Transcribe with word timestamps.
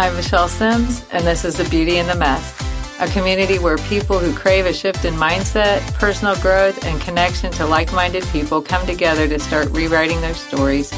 I'm 0.00 0.16
Michelle 0.16 0.48
Sims, 0.48 1.04
and 1.12 1.26
this 1.26 1.44
is 1.44 1.58
The 1.58 1.68
Beauty 1.68 1.98
in 1.98 2.06
the 2.06 2.14
Mess, 2.14 2.58
a 3.00 3.06
community 3.08 3.58
where 3.58 3.76
people 3.76 4.18
who 4.18 4.34
crave 4.34 4.64
a 4.64 4.72
shift 4.72 5.04
in 5.04 5.12
mindset, 5.12 5.82
personal 5.92 6.34
growth, 6.40 6.86
and 6.86 6.98
connection 7.02 7.52
to 7.52 7.66
like 7.66 7.92
minded 7.92 8.24
people 8.28 8.62
come 8.62 8.86
together 8.86 9.28
to 9.28 9.38
start 9.38 9.68
rewriting 9.72 10.18
their 10.22 10.32
stories. 10.32 10.88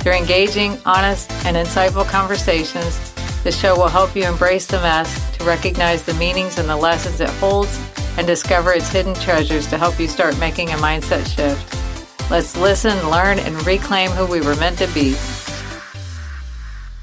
Through 0.00 0.14
engaging, 0.14 0.76
honest, 0.84 1.30
and 1.46 1.56
insightful 1.56 2.04
conversations, 2.08 3.14
the 3.44 3.52
show 3.52 3.76
will 3.76 3.86
help 3.86 4.16
you 4.16 4.24
embrace 4.24 4.66
the 4.66 4.80
mess, 4.80 5.30
to 5.38 5.44
recognize 5.44 6.02
the 6.02 6.14
meanings 6.14 6.58
and 6.58 6.68
the 6.68 6.76
lessons 6.76 7.20
it 7.20 7.30
holds, 7.38 7.80
and 8.18 8.26
discover 8.26 8.72
its 8.72 8.90
hidden 8.90 9.14
treasures 9.14 9.68
to 9.68 9.78
help 9.78 10.00
you 10.00 10.08
start 10.08 10.36
making 10.40 10.70
a 10.70 10.76
mindset 10.78 11.24
shift. 11.24 12.28
Let's 12.28 12.56
listen, 12.56 13.10
learn, 13.10 13.38
and 13.38 13.64
reclaim 13.64 14.10
who 14.10 14.26
we 14.26 14.40
were 14.40 14.56
meant 14.56 14.78
to 14.78 14.88
be. 14.88 15.14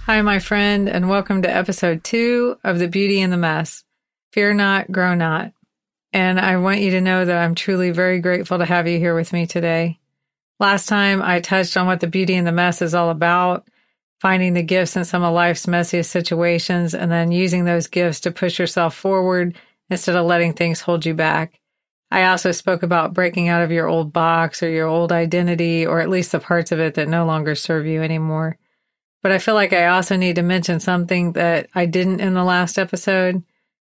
Hi, 0.08 0.22
my 0.22 0.40
friend, 0.40 0.88
and 0.88 1.10
welcome 1.10 1.42
to 1.42 1.54
episode 1.54 2.02
two 2.02 2.58
of 2.64 2.80
The 2.80 2.88
Beauty 2.88 3.20
in 3.20 3.30
the 3.30 3.36
Mess. 3.36 3.84
Fear 4.32 4.54
not, 4.54 4.90
grow 4.90 5.16
not. 5.16 5.52
And 6.14 6.40
I 6.40 6.56
want 6.56 6.80
you 6.80 6.92
to 6.92 7.02
know 7.02 7.26
that 7.26 7.38
I'm 7.38 7.56
truly 7.56 7.92
very 7.92 8.22
grateful 8.22 8.58
to 8.58 8.64
have 8.64 8.88
you 8.88 9.00
here 9.00 9.14
with 9.16 9.34
me 9.34 9.48
today. 9.48 10.00
Last 10.62 10.88
time 10.88 11.22
I 11.22 11.42
touched 11.42 11.76
on 11.76 11.88
what 11.88 12.00
the 12.00 12.08
beauty 12.08 12.36
in 12.36 12.46
the 12.46 12.54
mess 12.54 12.82
is 12.82 12.96
all 12.96 13.10
about, 13.10 13.68
finding 14.22 14.54
the 14.54 14.64
gifts 14.64 14.96
in 14.96 15.04
some 15.04 15.24
of 15.24 15.34
life's 15.34 15.66
messiest 15.66 16.06
situations, 16.06 16.94
and 16.96 17.12
then 17.12 17.34
using 17.34 17.66
those 17.66 17.88
gifts 17.88 18.22
to 18.22 18.32
push 18.32 18.60
yourself 18.60 18.96
forward 18.96 19.58
instead 19.90 20.16
of 20.16 20.26
letting 20.26 20.54
things 20.54 20.80
hold 20.80 21.06
you 21.06 21.16
back. 21.16 21.60
I 22.12 22.28
also 22.28 22.54
spoke 22.54 22.82
about 22.82 23.14
breaking 23.14 23.50
out 23.50 23.62
of 23.62 23.74
your 23.74 23.90
old 23.90 24.14
box 24.14 24.64
or 24.64 24.70
your 24.70 24.88
old 24.88 25.12
identity, 25.12 25.86
or 25.86 26.00
at 26.00 26.08
least 26.08 26.32
the 26.32 26.40
parts 26.40 26.72
of 26.72 26.80
it 26.80 26.94
that 26.94 27.10
no 27.10 27.26
longer 27.26 27.56
serve 27.56 27.86
you 27.86 28.02
anymore. 28.02 28.58
But 29.28 29.34
I 29.34 29.40
feel 29.40 29.56
like 29.56 29.74
I 29.74 29.88
also 29.88 30.16
need 30.16 30.38
to 30.38 30.42
mention 30.42 30.80
something 30.80 31.34
that 31.34 31.68
I 31.76 31.86
didn't 31.86 32.22
in 32.22 32.34
the 32.34 32.46
last 32.46 32.80
episode. 32.80 33.44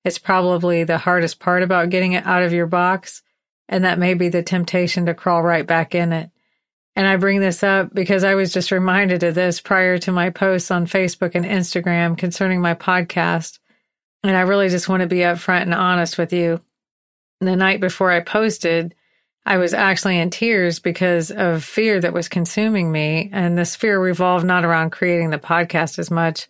It's 0.03 0.17
probably 0.17 0.83
the 0.83 0.97
hardest 0.97 1.41
part 1.41 1.63
about 1.63 1.91
getting 1.91 2.15
it 2.15 2.25
out 2.25 2.43
of 2.43 2.55
your 2.55 2.67
box, 2.67 3.21
and 3.69 3.85
that 3.85 3.99
may 3.99 4.15
be 4.15 4.31
the 4.31 4.43
temptation 4.43 5.05
to 5.05 5.13
crawl 5.13 5.43
right 5.43 5.67
back 5.67 5.95
in 5.95 6.15
it. 6.15 6.31
And 6.95 7.07
I 7.07 7.17
bring 7.17 7.41
this 7.41 7.63
up 7.63 7.93
because 7.93 8.25
I 8.25 8.35
was 8.35 8.51
just 8.51 8.73
reminded 8.73 9.23
of 9.25 9.35
this 9.35 9.61
prior 9.61 9.99
to 9.99 10.11
my 10.11 10.31
posts 10.31 10.71
on 10.71 10.87
Facebook 10.87 11.35
and 11.35 11.45
Instagram 11.45 12.17
concerning 12.17 12.63
my 12.63 12.75
podcast. 12.75 13.59
And 14.23 14.35
I 14.35 14.41
really 14.41 14.71
just 14.71 14.89
want 14.89 15.03
to 15.03 15.07
be 15.07 15.17
upfront 15.17 15.65
and 15.65 15.75
honest 15.75 16.17
with 16.17 16.33
you. 16.33 16.63
The 17.43 17.57
night 17.57 17.83
before 17.83 18.11
I 18.11 18.21
posted, 18.21 18.95
I 19.49 19.59
was 19.59 19.73
actually 19.73 20.19
in 20.19 20.31
tears 20.31 20.81
because 20.81 21.31
of 21.31 21.63
fear 21.63 22.01
that 22.01 22.13
was 22.13 22.29
consuming 22.29 22.91
me. 22.91 23.31
And 23.33 23.57
this 23.57 23.77
fear 23.77 24.01
revolved 24.01 24.45
not 24.45 24.65
around 24.65 24.91
creating 24.91 25.31
the 25.31 25.39
podcast 25.39 26.01
as 26.01 26.11
much, 26.11 26.49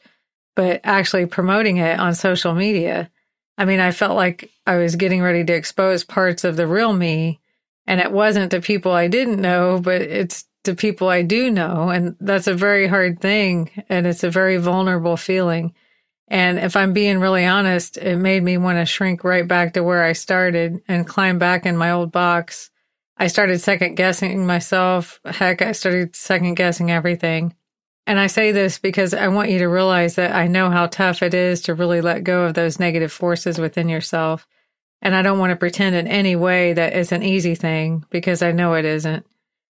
but 0.54 0.80
actually 0.82 1.26
promoting 1.26 1.76
it 1.76 2.00
on 2.00 2.14
social 2.14 2.54
media. 2.54 3.10
I 3.58 3.66
mean, 3.66 3.80
I 3.80 3.90
felt 3.90 4.16
like 4.16 4.50
I 4.66 4.76
was 4.76 4.96
getting 4.96 5.20
ready 5.20 5.44
to 5.44 5.52
expose 5.52 6.04
parts 6.04 6.42
of 6.42 6.56
the 6.56 6.66
real 6.66 6.94
me. 6.94 7.38
And 7.86 8.00
it 8.00 8.10
wasn't 8.10 8.50
to 8.52 8.62
people 8.62 8.92
I 8.92 9.08
didn't 9.08 9.42
know, 9.42 9.78
but 9.78 10.00
it's 10.00 10.46
to 10.64 10.74
people 10.74 11.10
I 11.10 11.20
do 11.20 11.50
know. 11.50 11.90
And 11.90 12.16
that's 12.18 12.46
a 12.46 12.54
very 12.54 12.86
hard 12.86 13.20
thing. 13.20 13.70
And 13.90 14.06
it's 14.06 14.24
a 14.24 14.30
very 14.30 14.56
vulnerable 14.56 15.18
feeling. 15.18 15.74
And 16.28 16.58
if 16.58 16.76
I'm 16.76 16.94
being 16.94 17.20
really 17.20 17.44
honest, 17.44 17.98
it 17.98 18.16
made 18.16 18.42
me 18.42 18.56
want 18.56 18.78
to 18.78 18.86
shrink 18.86 19.22
right 19.22 19.46
back 19.46 19.74
to 19.74 19.84
where 19.84 20.02
I 20.02 20.12
started 20.12 20.80
and 20.88 21.06
climb 21.06 21.38
back 21.38 21.66
in 21.66 21.76
my 21.76 21.90
old 21.90 22.10
box 22.10 22.70
I 23.16 23.28
started 23.28 23.60
second 23.60 23.94
guessing 23.94 24.46
myself. 24.46 25.20
Heck, 25.24 25.62
I 25.62 25.72
started 25.72 26.14
second 26.14 26.54
guessing 26.54 26.90
everything. 26.90 27.54
And 28.06 28.20
I 28.20 28.28
say 28.28 28.52
this 28.52 28.78
because 28.78 29.14
I 29.14 29.28
want 29.28 29.50
you 29.50 29.58
to 29.58 29.68
realize 29.68 30.14
that 30.14 30.32
I 30.32 30.46
know 30.46 30.70
how 30.70 30.86
tough 30.86 31.22
it 31.22 31.34
is 31.34 31.62
to 31.62 31.74
really 31.74 32.00
let 32.00 32.24
go 32.24 32.44
of 32.44 32.54
those 32.54 32.78
negative 32.78 33.10
forces 33.10 33.58
within 33.58 33.88
yourself. 33.88 34.46
And 35.02 35.14
I 35.14 35.22
don't 35.22 35.38
want 35.38 35.50
to 35.50 35.56
pretend 35.56 35.96
in 35.96 36.06
any 36.06 36.36
way 36.36 36.72
that 36.72 36.92
it's 36.92 37.12
an 37.12 37.22
easy 37.22 37.54
thing 37.54 38.04
because 38.10 38.42
I 38.42 38.52
know 38.52 38.74
it 38.74 38.84
isn't. 38.84 39.26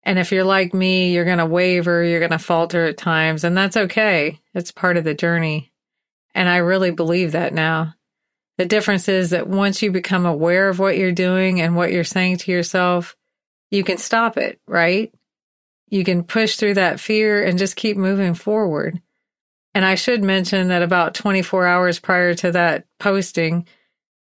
And 0.04 0.18
if 0.18 0.32
you're 0.32 0.46
like 0.46 0.74
me, 0.74 1.14
you're 1.14 1.26
going 1.26 1.38
to 1.40 1.46
waver, 1.46 2.04
you're 2.04 2.20
going 2.20 2.32
to 2.32 2.40
falter 2.40 2.86
at 2.86 2.98
times, 2.98 3.44
and 3.44 3.58
that's 3.58 3.76
okay. 3.76 4.40
It's 4.54 4.72
part 4.72 4.96
of 4.96 5.04
the 5.04 5.14
journey. 5.14 5.74
And 6.34 6.48
I 6.48 6.58
really 6.58 6.92
believe 6.92 7.34
that 7.34 7.54
now. 7.54 7.94
The 8.58 8.66
difference 8.66 9.10
is 9.10 9.32
that 9.32 9.50
once 9.50 9.82
you 9.82 9.92
become 9.92 10.26
aware 10.26 10.70
of 10.70 10.80
what 10.80 10.98
you're 10.98 11.12
doing 11.12 11.60
and 11.60 11.76
what 11.76 11.92
you're 11.92 12.06
saying 12.06 12.38
to 12.38 12.52
yourself, 12.52 13.17
you 13.72 13.84
can 13.84 13.98
stop 13.98 14.38
it, 14.38 14.60
right? 14.68 15.14
You 15.90 16.04
can 16.04 16.24
push 16.24 16.56
through 16.56 16.76
that 16.76 17.00
fear 17.00 17.44
and 17.44 17.58
just 17.58 17.76
keep 17.76 17.98
moving 17.98 18.34
forward. 18.34 19.02
And 19.74 19.86
I 19.86 19.96
should 19.96 20.24
mention 20.24 20.70
that 20.70 20.82
about 20.82 21.14
24 21.14 21.68
hours 21.68 22.00
prior 22.00 22.34
to 22.36 22.52
that 22.52 22.86
posting, 23.00 23.68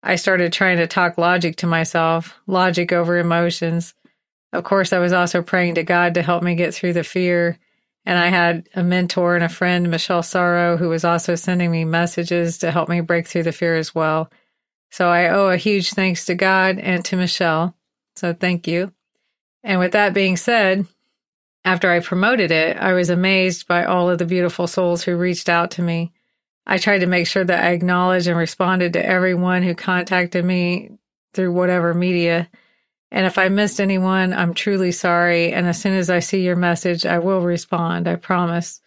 I 0.03 0.17
started 0.17 0.53
trying 0.53 0.79
to 0.79 0.87
talk 0.87 1.17
logic 1.17 1.57
to 1.57 1.67
myself, 1.67 2.35
logic 2.47 2.93
over 2.93 3.19
emotions. 3.19 3.95
Of 4.53 4.65
course, 4.65 4.93
I 4.93 4.99
was 4.99 5.13
also 5.13 5.43
praying 5.43 5.77
to 5.77 5.83
God 5.83 6.15
to 6.15 6.23
help 6.23 6.43
me 6.43 6.55
get 6.55 6.75
through 6.75 6.93
the 6.93 7.05
fear. 7.05 7.59
And 8.05 8.19
I 8.19 8.29
had 8.29 8.69
a 8.75 8.83
mentor 8.83 9.35
and 9.35 9.45
a 9.45 9.49
friend, 9.49 9.91
Michelle 9.91 10.23
Sorrow, 10.23 10.77
who 10.77 10.91
was 10.91 11.05
also 11.05 11.37
sending 11.37 11.71
me 11.71 11.85
messages 11.85 12.59
to 12.59 12.71
help 12.71 12.89
me 12.89 13.01
break 13.01 13.27
through 13.27 13.45
the 13.45 13.53
fear 13.53 13.77
as 13.77 13.95
well. 13.95 14.31
So 14.91 15.09
I 15.09 15.29
owe 15.29 15.49
a 15.49 15.57
huge 15.57 15.91
thanks 15.91 16.27
to 16.27 16.35
God 16.35 16.79
and 16.79 17.05
to 17.07 17.17
Michelle. 17.17 17.75
So 18.17 18.35
thank 18.35 18.69
you. 18.69 18.93
And 19.65 19.81
with 19.81 19.93
that 19.93 20.15
being 20.15 20.37
said, 20.37 20.87
after 21.65 21.91
I 21.91 22.01
promoted 22.01 22.51
it, 22.51 22.77
I 22.77 22.93
was 22.93 23.09
amazed 23.09 23.67
by 23.67 23.85
all 23.85 24.11
of 24.11 24.19
the 24.19 24.27
beautiful 24.27 24.67
souls 24.67 25.03
who 25.03 25.17
reached 25.17 25.49
out 25.49 25.73
to 25.73 25.83
me. 25.83 26.13
I 26.67 26.77
tried 26.77 26.99
to 26.99 27.07
make 27.07 27.27
sure 27.27 27.45
that 27.45 27.65
I 27.65 27.71
acknowledged 27.71 28.27
and 28.27 28.37
responded 28.37 28.93
to 28.93 29.05
everyone 29.05 29.63
who 29.63 29.75
contacted 29.75 30.45
me 30.45 30.91
through 31.33 31.53
whatever 31.53 31.95
media. 31.95 32.49
And 33.11 33.27
if 33.27 33.39
I 33.39 33.49
missed 33.49 33.81
anyone, 33.81 34.35
I'm 34.35 34.53
truly 34.53 34.93
sorry. 34.93 35.53
And 35.53 35.67
as 35.67 35.81
soon 35.81 35.95
as 35.95 36.11
I 36.11 36.19
see 36.19 36.43
your 36.43 36.57
message, 36.57 37.07
I 37.07 37.19
will 37.19 37.41
respond. 37.41 38.07
I 38.07 38.17
promise. 38.17 38.81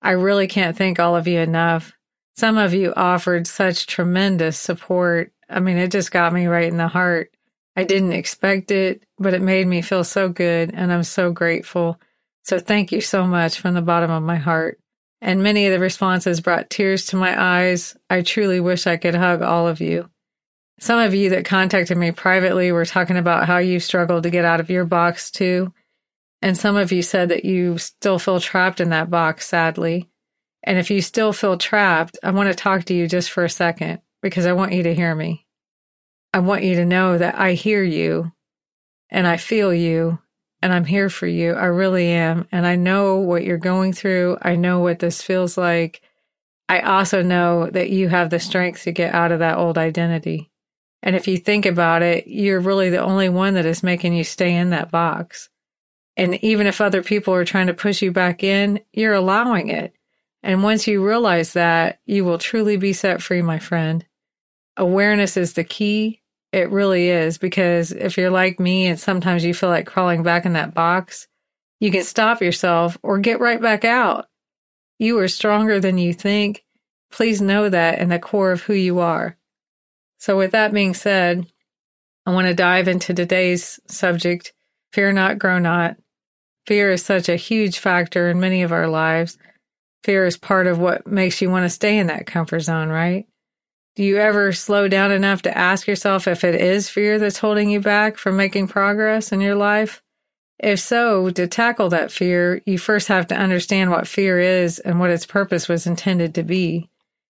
I 0.00 0.12
really 0.12 0.46
can't 0.46 0.76
thank 0.76 0.98
all 0.98 1.16
of 1.16 1.26
you 1.26 1.40
enough. 1.40 1.92
Some 2.36 2.56
of 2.56 2.72
you 2.72 2.92
offered 2.94 3.46
such 3.46 3.86
tremendous 3.86 4.58
support. 4.58 5.32
I 5.48 5.60
mean, 5.60 5.76
it 5.76 5.92
just 5.92 6.10
got 6.10 6.32
me 6.32 6.46
right 6.46 6.68
in 6.68 6.78
the 6.78 6.88
heart. 6.88 7.33
I 7.76 7.84
didn't 7.84 8.12
expect 8.12 8.70
it, 8.70 9.02
but 9.18 9.34
it 9.34 9.42
made 9.42 9.66
me 9.66 9.82
feel 9.82 10.04
so 10.04 10.28
good, 10.28 10.72
and 10.74 10.92
I'm 10.92 11.02
so 11.02 11.32
grateful. 11.32 12.00
So 12.44 12.58
thank 12.58 12.92
you 12.92 13.00
so 13.00 13.26
much 13.26 13.58
from 13.58 13.74
the 13.74 13.82
bottom 13.82 14.10
of 14.10 14.22
my 14.22 14.36
heart. 14.36 14.78
And 15.20 15.42
many 15.42 15.66
of 15.66 15.72
the 15.72 15.78
responses 15.78 16.40
brought 16.40 16.70
tears 16.70 17.06
to 17.06 17.16
my 17.16 17.40
eyes. 17.40 17.96
I 18.10 18.22
truly 18.22 18.60
wish 18.60 18.86
I 18.86 18.98
could 18.98 19.14
hug 19.14 19.42
all 19.42 19.66
of 19.66 19.80
you. 19.80 20.10
Some 20.80 20.98
of 20.98 21.14
you 21.14 21.30
that 21.30 21.46
contacted 21.46 21.96
me 21.96 22.12
privately 22.12 22.70
were 22.72 22.84
talking 22.84 23.16
about 23.16 23.46
how 23.46 23.58
you 23.58 23.80
struggled 23.80 24.24
to 24.24 24.30
get 24.30 24.44
out 24.44 24.60
of 24.60 24.70
your 24.70 24.84
box 24.84 25.30
too. 25.30 25.72
And 26.42 26.58
some 26.58 26.76
of 26.76 26.92
you 26.92 27.00
said 27.00 27.30
that 27.30 27.44
you 27.44 27.78
still 27.78 28.18
feel 28.18 28.38
trapped 28.38 28.80
in 28.80 28.90
that 28.90 29.08
box, 29.08 29.46
sadly. 29.46 30.10
And 30.62 30.78
if 30.78 30.90
you 30.90 31.00
still 31.00 31.32
feel 31.32 31.56
trapped, 31.56 32.18
I 32.22 32.30
want 32.32 32.50
to 32.50 32.54
talk 32.54 32.84
to 32.84 32.94
you 32.94 33.08
just 33.08 33.30
for 33.30 33.44
a 33.44 33.50
second 33.50 34.00
because 34.20 34.44
I 34.44 34.52
want 34.52 34.72
you 34.72 34.82
to 34.82 34.94
hear 34.94 35.14
me. 35.14 35.43
I 36.34 36.40
want 36.40 36.64
you 36.64 36.74
to 36.74 36.84
know 36.84 37.16
that 37.16 37.38
I 37.38 37.52
hear 37.52 37.80
you 37.84 38.32
and 39.08 39.24
I 39.24 39.36
feel 39.36 39.72
you 39.72 40.18
and 40.60 40.72
I'm 40.72 40.84
here 40.84 41.08
for 41.08 41.28
you. 41.28 41.52
I 41.52 41.66
really 41.66 42.08
am. 42.08 42.48
And 42.50 42.66
I 42.66 42.74
know 42.74 43.18
what 43.18 43.44
you're 43.44 43.56
going 43.56 43.92
through. 43.92 44.38
I 44.42 44.56
know 44.56 44.80
what 44.80 44.98
this 44.98 45.22
feels 45.22 45.56
like. 45.56 46.02
I 46.68 46.80
also 46.80 47.22
know 47.22 47.70
that 47.70 47.90
you 47.90 48.08
have 48.08 48.30
the 48.30 48.40
strength 48.40 48.82
to 48.82 48.90
get 48.90 49.14
out 49.14 49.30
of 49.30 49.38
that 49.38 49.58
old 49.58 49.78
identity. 49.78 50.50
And 51.04 51.14
if 51.14 51.28
you 51.28 51.36
think 51.36 51.66
about 51.66 52.02
it, 52.02 52.26
you're 52.26 52.58
really 52.58 52.90
the 52.90 53.04
only 53.04 53.28
one 53.28 53.54
that 53.54 53.64
is 53.64 53.84
making 53.84 54.14
you 54.14 54.24
stay 54.24 54.56
in 54.56 54.70
that 54.70 54.90
box. 54.90 55.50
And 56.16 56.42
even 56.42 56.66
if 56.66 56.80
other 56.80 57.04
people 57.04 57.32
are 57.34 57.44
trying 57.44 57.68
to 57.68 57.74
push 57.74 58.02
you 58.02 58.10
back 58.10 58.42
in, 58.42 58.80
you're 58.92 59.14
allowing 59.14 59.68
it. 59.68 59.94
And 60.42 60.64
once 60.64 60.88
you 60.88 61.06
realize 61.06 61.52
that, 61.52 62.00
you 62.06 62.24
will 62.24 62.38
truly 62.38 62.76
be 62.76 62.92
set 62.92 63.22
free, 63.22 63.40
my 63.40 63.60
friend. 63.60 64.04
Awareness 64.76 65.36
is 65.36 65.52
the 65.52 65.62
key 65.62 66.22
it 66.54 66.70
really 66.70 67.08
is 67.08 67.36
because 67.36 67.90
if 67.90 68.16
you're 68.16 68.30
like 68.30 68.60
me 68.60 68.86
and 68.86 68.98
sometimes 68.98 69.44
you 69.44 69.52
feel 69.52 69.70
like 69.70 69.86
crawling 69.86 70.22
back 70.22 70.46
in 70.46 70.52
that 70.52 70.72
box, 70.72 71.26
you 71.80 71.90
can 71.90 72.04
stop 72.04 72.40
yourself 72.40 72.96
or 73.02 73.18
get 73.18 73.40
right 73.40 73.60
back 73.60 73.84
out. 73.84 74.28
You 75.00 75.18
are 75.18 75.26
stronger 75.26 75.80
than 75.80 75.98
you 75.98 76.14
think. 76.14 76.64
Please 77.10 77.42
know 77.42 77.68
that 77.68 77.98
in 77.98 78.08
the 78.08 78.20
core 78.20 78.52
of 78.52 78.62
who 78.62 78.72
you 78.72 79.00
are. 79.00 79.36
So, 80.18 80.36
with 80.36 80.52
that 80.52 80.72
being 80.72 80.94
said, 80.94 81.46
I 82.24 82.32
want 82.32 82.46
to 82.46 82.54
dive 82.54 82.86
into 82.86 83.12
today's 83.12 83.80
subject 83.88 84.52
fear 84.92 85.12
not, 85.12 85.40
grow 85.40 85.58
not. 85.58 85.96
Fear 86.68 86.92
is 86.92 87.04
such 87.04 87.28
a 87.28 87.34
huge 87.34 87.80
factor 87.80 88.30
in 88.30 88.38
many 88.38 88.62
of 88.62 88.70
our 88.70 88.86
lives. 88.86 89.36
Fear 90.04 90.26
is 90.26 90.36
part 90.36 90.68
of 90.68 90.78
what 90.78 91.04
makes 91.04 91.42
you 91.42 91.50
want 91.50 91.64
to 91.64 91.70
stay 91.70 91.98
in 91.98 92.06
that 92.06 92.26
comfort 92.26 92.60
zone, 92.60 92.90
right? 92.90 93.26
Do 93.96 94.02
you 94.02 94.16
ever 94.16 94.50
slow 94.52 94.88
down 94.88 95.12
enough 95.12 95.42
to 95.42 95.56
ask 95.56 95.86
yourself 95.86 96.26
if 96.26 96.42
it 96.42 96.56
is 96.56 96.88
fear 96.88 97.20
that's 97.20 97.38
holding 97.38 97.70
you 97.70 97.78
back 97.78 98.16
from 98.16 98.36
making 98.36 98.66
progress 98.66 99.30
in 99.30 99.40
your 99.40 99.54
life? 99.54 100.02
If 100.58 100.80
so, 100.80 101.30
to 101.30 101.46
tackle 101.46 101.90
that 101.90 102.10
fear, 102.10 102.60
you 102.66 102.76
first 102.76 103.06
have 103.06 103.28
to 103.28 103.36
understand 103.36 103.92
what 103.92 104.08
fear 104.08 104.40
is 104.40 104.80
and 104.80 104.98
what 104.98 105.10
its 105.10 105.26
purpose 105.26 105.68
was 105.68 105.86
intended 105.86 106.34
to 106.34 106.42
be. 106.42 106.90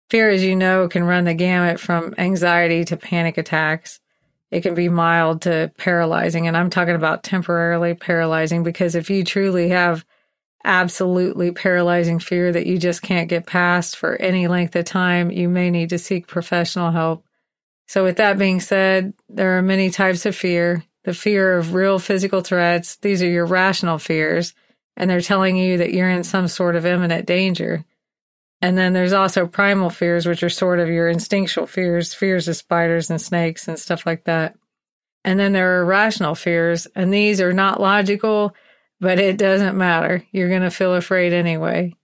Fear, 0.08 0.30
as 0.30 0.44
you 0.44 0.56
know, 0.56 0.88
can 0.88 1.04
run 1.04 1.24
the 1.24 1.34
gamut 1.34 1.78
from 1.78 2.14
anxiety 2.16 2.84
to 2.86 2.96
panic 2.96 3.36
attacks. 3.36 4.00
It 4.50 4.62
can 4.62 4.74
be 4.74 4.88
mild 4.88 5.42
to 5.42 5.72
paralyzing. 5.76 6.46
And 6.46 6.56
I'm 6.56 6.70
talking 6.70 6.94
about 6.94 7.22
temporarily 7.22 7.92
paralyzing 7.94 8.62
because 8.62 8.94
if 8.94 9.10
you 9.10 9.24
truly 9.24 9.70
have 9.70 10.06
absolutely 10.66 11.52
paralyzing 11.52 12.18
fear 12.18 12.52
that 12.52 12.66
you 12.66 12.76
just 12.76 13.00
can't 13.00 13.28
get 13.28 13.46
past 13.46 13.96
for 13.96 14.16
any 14.16 14.48
length 14.48 14.76
of 14.76 14.84
time, 14.84 15.30
you 15.30 15.48
may 15.48 15.70
need 15.70 15.90
to 15.90 15.98
seek 15.98 16.26
professional 16.26 16.90
help. 16.90 17.24
So, 17.86 18.04
with 18.04 18.16
that 18.16 18.38
being 18.38 18.60
said, 18.60 19.14
there 19.28 19.56
are 19.56 19.62
many 19.62 19.90
types 19.90 20.26
of 20.26 20.36
fear. 20.36 20.84
The 21.04 21.14
fear 21.14 21.56
of 21.56 21.72
real 21.72 22.00
physical 22.00 22.40
threats, 22.40 22.96
these 22.96 23.22
are 23.22 23.28
your 23.28 23.46
rational 23.46 23.98
fears, 23.98 24.54
and 24.96 25.08
they're 25.08 25.20
telling 25.20 25.56
you 25.56 25.78
that 25.78 25.92
you're 25.94 26.10
in 26.10 26.24
some 26.24 26.48
sort 26.48 26.74
of 26.74 26.84
imminent 26.84 27.26
danger. 27.26 27.84
And 28.60 28.76
then 28.76 28.92
there's 28.92 29.12
also 29.12 29.46
primal 29.46 29.90
fears, 29.90 30.26
which 30.26 30.42
are 30.42 30.50
sort 30.50 30.80
of 30.80 30.88
your 30.88 31.08
instinctual 31.08 31.66
fears, 31.66 32.12
fears 32.12 32.48
of 32.48 32.56
spiders 32.56 33.08
and 33.08 33.20
snakes 33.20 33.68
and 33.68 33.78
stuff 33.78 34.04
like 34.04 34.24
that. 34.24 34.56
And 35.24 35.38
then 35.38 35.52
there 35.52 35.78
are 35.78 35.84
rational 35.84 36.34
fears, 36.34 36.86
and 36.96 37.12
these 37.12 37.40
are 37.40 37.52
not 37.52 37.80
logical, 37.80 38.54
but 39.00 39.18
it 39.18 39.36
doesn't 39.36 39.76
matter. 39.76 40.24
You're 40.32 40.48
going 40.48 40.62
to 40.62 40.70
feel 40.70 40.94
afraid 40.94 41.32
anyway. 41.32 41.94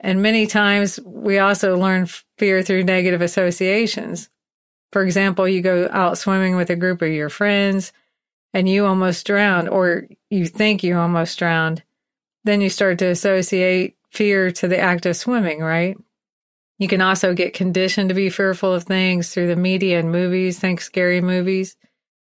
And 0.00 0.22
many 0.22 0.46
times 0.46 1.00
we 1.04 1.38
also 1.38 1.76
learn 1.76 2.06
fear 2.38 2.62
through 2.62 2.84
negative 2.84 3.20
associations. 3.20 4.30
For 4.92 5.02
example, 5.02 5.48
you 5.48 5.60
go 5.60 5.88
out 5.90 6.18
swimming 6.18 6.56
with 6.56 6.70
a 6.70 6.76
group 6.76 7.02
of 7.02 7.10
your 7.10 7.28
friends 7.28 7.92
and 8.54 8.68
you 8.68 8.86
almost 8.86 9.26
drowned, 9.26 9.68
or 9.68 10.06
you 10.30 10.46
think 10.46 10.82
you 10.82 10.96
almost 10.96 11.38
drowned. 11.38 11.82
Then 12.44 12.60
you 12.60 12.70
start 12.70 12.98
to 13.00 13.06
associate 13.06 13.96
fear 14.10 14.50
to 14.52 14.68
the 14.68 14.78
act 14.78 15.04
of 15.04 15.16
swimming, 15.16 15.60
right? 15.60 15.98
You 16.78 16.88
can 16.88 17.02
also 17.02 17.34
get 17.34 17.54
conditioned 17.54 18.08
to 18.08 18.14
be 18.14 18.30
fearful 18.30 18.72
of 18.72 18.84
things 18.84 19.34
through 19.34 19.48
the 19.48 19.56
media 19.56 19.98
and 19.98 20.12
movies, 20.12 20.58
think 20.58 20.80
scary 20.80 21.20
movies. 21.20 21.76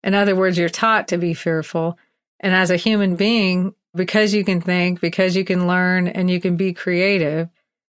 In 0.04 0.16
other 0.16 0.36
words, 0.36 0.58
you're 0.58 0.70
taught 0.70 1.10
to 1.10 1.18
be 1.18 1.34
fearful. 1.34 2.00
And 2.40 2.56
as 2.56 2.72
a 2.72 2.78
human 2.78 3.16
being, 3.16 3.76
because 3.98 4.34
you 4.34 4.46
can 4.46 4.62
think, 4.62 5.02
because 5.02 5.36
you 5.36 5.44
can 5.44 5.68
learn, 5.68 6.08
and 6.08 6.30
you 6.30 6.40
can 6.40 6.56
be 6.56 6.74
creative, 6.74 7.50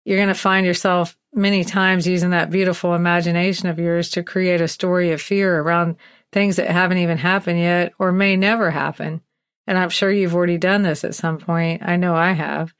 you're 0.04 0.18
going 0.18 0.28
to 0.28 0.34
find 0.34 0.64
yourself 0.64 1.18
many 1.34 1.64
times 1.64 2.06
using 2.06 2.30
that 2.30 2.50
beautiful 2.50 2.94
imagination 2.94 3.68
of 3.68 3.78
yours 3.78 4.08
to 4.10 4.22
create 4.22 4.60
a 4.60 4.68
story 4.68 5.12
of 5.12 5.20
fear 5.20 5.60
around 5.60 5.96
things 6.32 6.56
that 6.56 6.70
haven't 6.70 6.98
even 6.98 7.18
happened 7.18 7.58
yet 7.58 7.92
or 7.98 8.12
may 8.12 8.36
never 8.36 8.70
happen. 8.70 9.20
And 9.66 9.76
I'm 9.76 9.90
sure 9.90 10.10
you've 10.10 10.34
already 10.34 10.56
done 10.56 10.82
this 10.82 11.04
at 11.04 11.14
some 11.14 11.38
point. 11.38 11.82
I 11.84 11.96
know 11.96 12.14
I 12.14 12.32
have. 12.32 12.72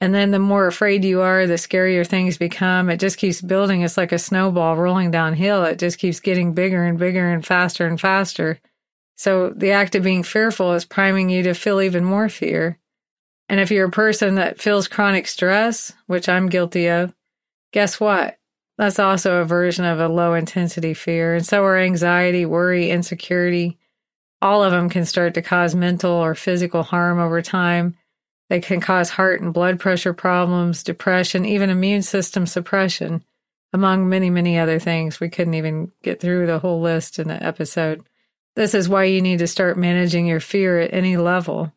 And 0.00 0.12
then 0.12 0.32
the 0.32 0.40
more 0.40 0.66
afraid 0.66 1.04
you 1.04 1.20
are, 1.20 1.46
the 1.46 1.54
scarier 1.54 2.06
things 2.06 2.36
become. 2.36 2.90
It 2.90 2.98
just 2.98 3.18
keeps 3.18 3.40
building. 3.40 3.82
It's 3.82 3.96
like 3.96 4.12
a 4.12 4.18
snowball 4.18 4.76
rolling 4.76 5.12
downhill. 5.12 5.64
It 5.64 5.78
just 5.78 5.98
keeps 5.98 6.20
getting 6.20 6.52
bigger 6.52 6.84
and 6.84 6.98
bigger 6.98 7.30
and 7.30 7.46
faster 7.46 7.86
and 7.86 8.00
faster. 8.00 8.58
So 9.16 9.50
the 9.50 9.70
act 9.70 9.94
of 9.94 10.02
being 10.02 10.22
fearful 10.22 10.72
is 10.72 10.84
priming 10.84 11.30
you 11.30 11.42
to 11.44 11.54
feel 11.54 11.80
even 11.80 12.04
more 12.04 12.28
fear. 12.28 12.78
And 13.48 13.60
if 13.60 13.70
you're 13.70 13.86
a 13.86 13.90
person 13.90 14.36
that 14.36 14.60
feels 14.60 14.88
chronic 14.88 15.26
stress, 15.26 15.92
which 16.06 16.28
I'm 16.28 16.48
guilty 16.48 16.88
of, 16.88 17.14
guess 17.72 18.00
what? 18.00 18.38
That's 18.76 18.98
also 18.98 19.40
a 19.40 19.44
version 19.44 19.84
of 19.84 20.00
a 20.00 20.08
low 20.08 20.34
intensity 20.34 20.94
fear. 20.94 21.36
And 21.36 21.46
so 21.46 21.62
are 21.64 21.78
anxiety, 21.78 22.44
worry, 22.44 22.90
insecurity. 22.90 23.78
All 24.42 24.64
of 24.64 24.72
them 24.72 24.88
can 24.88 25.04
start 25.04 25.34
to 25.34 25.42
cause 25.42 25.74
mental 25.74 26.12
or 26.12 26.34
physical 26.34 26.82
harm 26.82 27.20
over 27.20 27.40
time 27.40 27.96
they 28.50 28.60
can 28.60 28.80
cause 28.80 29.10
heart 29.10 29.40
and 29.40 29.54
blood 29.54 29.80
pressure 29.80 30.12
problems, 30.12 30.82
depression, 30.82 31.44
even 31.44 31.70
immune 31.70 32.02
system 32.02 32.46
suppression, 32.46 33.24
among 33.72 34.08
many, 34.08 34.30
many 34.30 34.58
other 34.58 34.78
things. 34.78 35.18
We 35.18 35.30
couldn't 35.30 35.54
even 35.54 35.92
get 36.02 36.20
through 36.20 36.46
the 36.46 36.58
whole 36.58 36.80
list 36.80 37.18
in 37.18 37.28
the 37.28 37.42
episode. 37.42 38.04
This 38.56 38.74
is 38.74 38.88
why 38.88 39.04
you 39.04 39.20
need 39.20 39.40
to 39.40 39.46
start 39.46 39.76
managing 39.76 40.26
your 40.26 40.40
fear 40.40 40.80
at 40.80 40.94
any 40.94 41.16
level. 41.16 41.72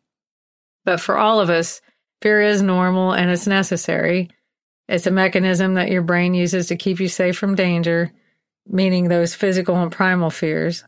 But 0.84 1.00
for 1.00 1.16
all 1.16 1.40
of 1.40 1.50
us, 1.50 1.80
fear 2.22 2.40
is 2.40 2.62
normal 2.62 3.12
and 3.12 3.30
it's 3.30 3.46
necessary. 3.46 4.30
It's 4.88 5.06
a 5.06 5.10
mechanism 5.10 5.74
that 5.74 5.90
your 5.90 6.02
brain 6.02 6.34
uses 6.34 6.68
to 6.68 6.76
keep 6.76 7.00
you 7.00 7.08
safe 7.08 7.36
from 7.36 7.54
danger, 7.54 8.12
meaning 8.66 9.08
those 9.08 9.34
physical 9.34 9.76
and 9.76 9.92
primal 9.92 10.30
fears. 10.30 10.84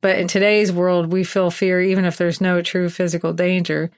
But 0.00 0.18
in 0.18 0.28
today's 0.28 0.72
world, 0.72 1.12
we 1.12 1.24
feel 1.24 1.50
fear 1.50 1.80
even 1.80 2.04
if 2.04 2.16
there's 2.16 2.40
no 2.40 2.62
true 2.62 2.88
physical 2.88 3.32
danger 3.32 3.90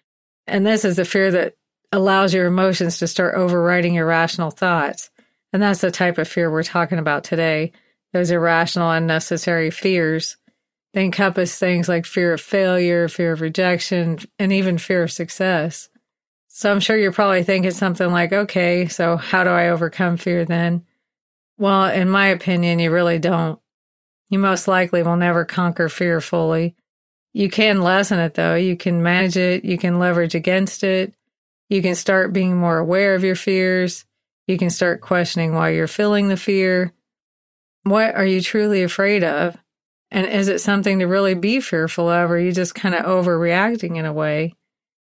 and 0.51 0.67
this 0.67 0.85
is 0.85 0.97
the 0.97 1.05
fear 1.05 1.31
that 1.31 1.55
allows 1.93 2.35
your 2.35 2.47
emotions 2.47 2.99
to 2.99 3.07
start 3.07 3.37
overriding 3.37 3.95
your 3.95 4.07
rational 4.07 4.51
thoughts. 4.51 5.11
And 5.53 5.63
that's 5.63 5.81
the 5.81 5.91
type 5.91 6.19
of 6.19 6.29
fear 6.29 6.51
we're 6.51 6.63
talking 6.63 6.99
about 6.99 7.25
today. 7.25 7.73
Those 8.13 8.31
irrational, 8.31 8.91
unnecessary 8.91 9.71
fears. 9.71 10.37
They 10.93 11.05
encompass 11.05 11.57
things 11.57 11.89
like 11.89 12.05
fear 12.05 12.33
of 12.33 12.41
failure, 12.41 13.09
fear 13.09 13.33
of 13.33 13.41
rejection, 13.41 14.19
and 14.39 14.53
even 14.53 14.79
fear 14.79 15.05
of 15.05 15.13
success. 15.13 15.89
So 16.49 16.71
I'm 16.71 16.81
sure 16.81 16.97
you're 16.97 17.13
probably 17.13 17.45
thinking 17.45 17.71
something 17.71 18.11
like, 18.11 18.33
okay, 18.33 18.89
so 18.89 19.17
how 19.17 19.45
do 19.45 19.51
I 19.51 19.69
overcome 19.69 20.17
fear 20.17 20.45
then? 20.45 20.85
Well, 21.59 21.85
in 21.85 22.09
my 22.09 22.29
opinion, 22.29 22.81
you 22.81 22.91
really 22.91 23.19
don't. 23.19 23.61
You 24.31 24.39
most 24.39 24.67
likely 24.67 25.03
will 25.03 25.17
never 25.17 25.45
conquer 25.45 25.89
fear 25.89 26.21
fully. 26.21 26.75
You 27.33 27.49
can 27.49 27.83
lessen 27.83 28.19
it 28.19 28.35
though. 28.35 28.57
You 28.57 28.77
can 28.77 29.03
manage 29.03 29.37
it. 29.37 29.65
You 29.65 29.79
can 29.79 29.99
leverage 29.99 30.35
against 30.35 30.83
it. 30.83 31.15
You 31.69 31.83
can 31.83 31.95
start 31.95 32.33
being 32.33 32.57
more 32.57 32.79
aware 32.79 33.15
of 33.15 33.23
your 33.23 33.37
fears. 33.37 34.05
You 34.49 34.59
can 34.59 34.71
start 34.71 35.01
questioning 35.01 35.55
why 35.55 35.71
you're 35.71 35.87
feeling 35.87 36.29
the 36.29 36.37
fear. 36.37 36.93
What 37.85 38.17
are 38.17 38.27
you 38.27 38.41
truly 38.41 38.83
afraid 38.83 39.23
of? 39.23 39.57
And 40.11 40.27
is 40.27 40.49
it 40.49 40.61
something 40.61 40.99
to 40.99 41.07
really 41.07 41.35
be 41.35 41.61
fearful 41.61 42.09
of, 42.09 42.31
or 42.31 42.35
are 42.35 42.39
you 42.39 42.53
just 42.53 42.75
kind 42.75 42.95
of 42.95 43.05
overreacting 43.05 43.97
in 43.97 44.07
a 44.07 44.13
way? 44.13 44.55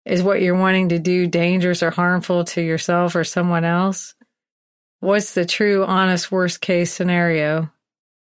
Is 0.05 0.23
what 0.23 0.43
you're 0.43 0.57
wanting 0.57 0.91
to 0.91 0.99
do 0.99 1.27
dangerous 1.27 1.83
or 1.83 1.91
harmful 1.91 2.45
to 2.45 2.61
yourself 2.61 3.15
or 3.15 3.25
someone 3.25 3.65
else? 3.65 4.15
What's 5.01 5.35
the 5.35 5.47
true, 5.47 5.85
honest, 5.85 6.31
worst 6.31 6.61
case 6.61 6.93
scenario? 6.93 7.71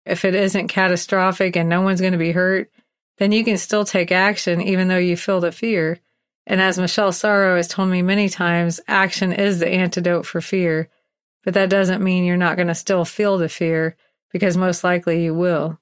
If 0.06 0.26
it 0.26 0.36
isn't 0.36 0.70
catastrophic 0.70 1.56
and 1.56 1.70
no 1.70 1.82
one's 1.82 2.02
going 2.02 2.14
to 2.14 2.18
be 2.18 2.32
hurt, 2.32 2.70
then 3.18 3.32
you 3.32 3.44
can 3.44 3.58
still 3.58 3.86
take 3.86 4.12
action 4.12 4.62
even 4.62 4.88
though 4.88 4.98
you 4.98 5.18
feel 5.18 5.40
the 5.40 5.52
fear. 5.52 6.00
And 6.48 6.62
as 6.62 6.78
Michelle 6.78 7.12
Sorrow 7.12 7.56
has 7.56 7.68
told 7.68 7.90
me 7.90 8.02
many 8.02 8.30
times, 8.30 8.80
action 8.88 9.34
is 9.34 9.60
the 9.60 9.70
antidote 9.70 10.26
for 10.26 10.42
fear. 10.42 10.90
But 11.44 11.54
that 11.56 11.70
doesn't 11.70 12.04
mean 12.04 12.24
you're 12.24 12.38
not 12.38 12.56
going 12.56 12.68
to 12.68 12.76
still 12.76 13.06
feel 13.06 13.38
the 13.38 13.50
fear, 13.50 13.96
because 14.32 14.58
most 14.58 14.84
likely 14.84 15.24
you 15.24 15.34
will. 15.34 15.80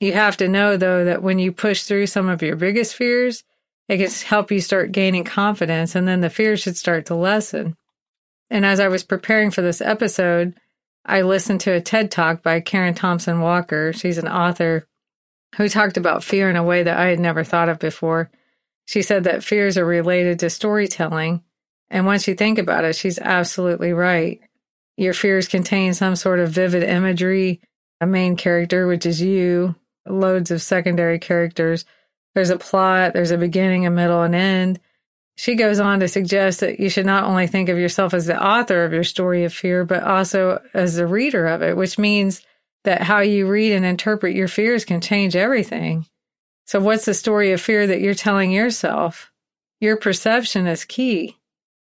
You 0.00 0.12
have 0.12 0.36
to 0.38 0.48
know, 0.48 0.76
though, 0.76 1.04
that 1.04 1.22
when 1.22 1.38
you 1.38 1.52
push 1.52 1.82
through 1.82 2.06
some 2.06 2.28
of 2.28 2.42
your 2.42 2.56
biggest 2.56 2.94
fears, 2.94 3.44
it 3.88 3.98
can 3.98 4.10
help 4.28 4.50
you 4.50 4.60
start 4.60 4.92
gaining 4.92 5.24
confidence, 5.24 5.94
and 5.94 6.06
then 6.06 6.20
the 6.20 6.30
fear 6.30 6.56
should 6.56 6.76
start 6.76 7.06
to 7.06 7.14
lessen. 7.14 7.76
And 8.50 8.64
as 8.64 8.80
I 8.80 8.88
was 8.88 9.02
preparing 9.02 9.50
for 9.50 9.62
this 9.62 9.80
episode, 9.80 10.54
I 11.04 11.22
listened 11.22 11.60
to 11.62 11.72
a 11.72 11.80
TED 11.80 12.10
talk 12.10 12.42
by 12.42 12.60
Karen 12.60 12.94
Thompson 12.94 13.40
Walker. 13.40 13.92
She's 13.92 14.18
an 14.18 14.28
author 14.28 14.86
who 15.56 15.68
talked 15.68 15.96
about 15.96 16.22
fear 16.22 16.50
in 16.50 16.56
a 16.56 16.62
way 16.62 16.82
that 16.82 16.98
I 16.98 17.06
had 17.06 17.18
never 17.18 17.44
thought 17.44 17.68
of 17.68 17.78
before. 17.78 18.30
She 18.86 19.02
said 19.02 19.24
that 19.24 19.42
fears 19.42 19.78
are 19.78 19.84
related 19.84 20.38
to 20.40 20.50
storytelling. 20.50 21.42
And 21.90 22.06
once 22.06 22.28
you 22.28 22.34
think 22.34 22.58
about 22.58 22.84
it, 22.84 22.94
she's 22.94 23.18
absolutely 23.18 23.92
right. 23.92 24.40
Your 24.96 25.14
fears 25.14 25.48
contain 25.48 25.94
some 25.94 26.16
sort 26.16 26.40
of 26.40 26.50
vivid 26.50 26.82
imagery, 26.82 27.60
a 28.00 28.06
main 28.06 28.36
character, 28.36 28.86
which 28.86 29.06
is 29.06 29.20
you, 29.20 29.74
loads 30.10 30.50
of 30.50 30.62
secondary 30.62 31.18
characters. 31.18 31.84
There's 32.34 32.50
a 32.50 32.58
plot, 32.58 33.12
there's 33.12 33.30
a 33.30 33.38
beginning, 33.38 33.86
a 33.86 33.90
middle, 33.90 34.22
and 34.22 34.34
end. 34.34 34.80
She 35.36 35.54
goes 35.54 35.78
on 35.78 36.00
to 36.00 36.08
suggest 36.08 36.60
that 36.60 36.80
you 36.80 36.88
should 36.88 37.06
not 37.06 37.24
only 37.24 37.46
think 37.46 37.68
of 37.68 37.78
yourself 37.78 38.12
as 38.12 38.26
the 38.26 38.42
author 38.42 38.84
of 38.84 38.92
your 38.92 39.04
story 39.04 39.44
of 39.44 39.54
fear, 39.54 39.84
but 39.84 40.02
also 40.02 40.60
as 40.74 40.96
the 40.96 41.06
reader 41.06 41.46
of 41.46 41.62
it, 41.62 41.76
which 41.76 41.98
means 41.98 42.42
that 42.84 43.02
how 43.02 43.20
you 43.20 43.46
read 43.46 43.72
and 43.72 43.84
interpret 43.84 44.34
your 44.34 44.48
fears 44.48 44.84
can 44.84 45.00
change 45.00 45.36
everything. 45.36 46.06
So, 46.66 46.80
what's 46.80 47.04
the 47.04 47.14
story 47.14 47.52
of 47.52 47.60
fear 47.60 47.86
that 47.86 48.00
you're 48.00 48.14
telling 48.14 48.50
yourself? 48.50 49.32
Your 49.80 49.96
perception 49.96 50.66
is 50.66 50.84
key. 50.84 51.36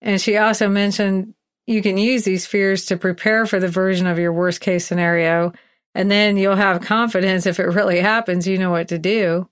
And 0.01 0.21
she 0.21 0.37
also 0.37 0.69
mentioned 0.69 1.35
you 1.67 1.83
can 1.83 1.99
use 1.99 2.25
these 2.25 2.47
fears 2.47 2.87
to 2.87 2.97
prepare 2.97 3.47
for 3.47 3.61
the 3.61 3.69
version 3.69 4.07
of 4.07 4.19
your 4.19 4.33
worst 4.33 4.61
case 4.61 4.87
scenario. 4.87 5.53
And 5.95 6.11
then 6.11 6.37
you'll 6.37 6.57
have 6.57 6.81
confidence 6.81 7.47
if 7.47 7.61
it 7.61 7.65
really 7.65 8.01
happens, 8.01 8.47
you 8.47 8.59
know 8.59 8.71
what 8.71 8.89
to 8.89 8.99
do. 8.99 9.49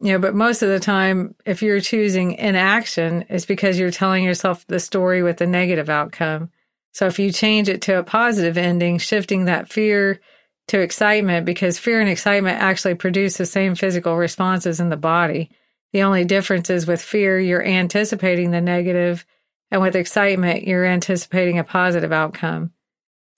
You 0.00 0.12
know, 0.12 0.18
but 0.18 0.34
most 0.34 0.62
of 0.62 0.68
the 0.68 0.80
time, 0.80 1.34
if 1.46 1.62
you're 1.62 1.80
choosing 1.80 2.32
inaction, 2.32 3.24
it's 3.30 3.46
because 3.46 3.78
you're 3.78 3.90
telling 3.90 4.24
yourself 4.24 4.66
the 4.66 4.78
story 4.78 5.22
with 5.22 5.40
a 5.40 5.46
negative 5.46 5.88
outcome. 5.88 6.50
So 6.92 7.06
if 7.06 7.18
you 7.18 7.32
change 7.32 7.68
it 7.68 7.82
to 7.82 7.98
a 7.98 8.02
positive 8.02 8.58
ending, 8.58 8.98
shifting 8.98 9.46
that 9.46 9.70
fear 9.70 10.20
to 10.68 10.80
excitement 10.80 11.46
because 11.46 11.78
fear 11.78 12.00
and 12.00 12.10
excitement 12.10 12.60
actually 12.60 12.94
produce 12.94 13.36
the 13.36 13.46
same 13.46 13.74
physical 13.74 14.16
responses 14.16 14.80
in 14.80 14.88
the 14.88 14.96
body. 14.96 15.50
The 15.92 16.02
only 16.02 16.24
difference 16.24 16.68
is 16.68 16.86
with 16.86 17.00
fear, 17.00 17.38
you're 17.38 17.64
anticipating 17.64 18.50
the 18.50 18.60
negative, 18.60 19.24
and 19.70 19.80
with 19.80 19.96
excitement, 19.96 20.66
you're 20.66 20.84
anticipating 20.84 21.58
a 21.58 21.64
positive 21.64 22.12
outcome. 22.12 22.72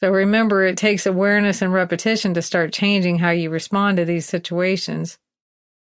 So 0.00 0.10
remember, 0.10 0.64
it 0.64 0.76
takes 0.76 1.06
awareness 1.06 1.60
and 1.60 1.72
repetition 1.72 2.34
to 2.34 2.42
start 2.42 2.72
changing 2.72 3.18
how 3.18 3.30
you 3.30 3.50
respond 3.50 3.96
to 3.96 4.04
these 4.04 4.26
situations. 4.26 5.18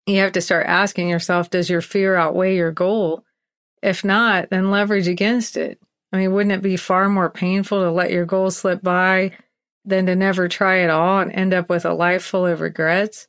You 0.07 0.21
have 0.21 0.33
to 0.33 0.41
start 0.41 0.67
asking 0.67 1.09
yourself, 1.11 1.51
does 1.51 1.69
your 1.69 1.83
fear 1.83 2.17
outweigh 2.17 2.57
your 2.57 2.73
goal? 2.73 3.25
If 3.83 4.05
not, 4.05 4.49
then 4.51 4.71
leverage 4.71 5.09
against 5.09 5.57
it. 5.57 5.79
I 6.13 6.17
mean, 6.17 6.33
wouldn't 6.33 6.55
it 6.55 6.63
be 6.63 6.79
far 6.79 7.09
more 7.11 7.29
painful 7.29 7.83
to 7.83 7.91
let 7.91 8.11
your 8.11 8.25
goal 8.25 8.51
slip 8.51 8.83
by 8.83 9.33
than 9.85 10.07
to 10.07 10.17
never 10.17 10.49
try 10.49 10.81
at 10.81 10.91
all 10.91 11.21
and 11.21 11.33
end 11.33 11.53
up 11.53 11.69
with 11.69 11.85
a 11.85 11.93
life 11.93 12.25
full 12.25 12.47
of 12.47 12.61
regrets? 12.63 13.29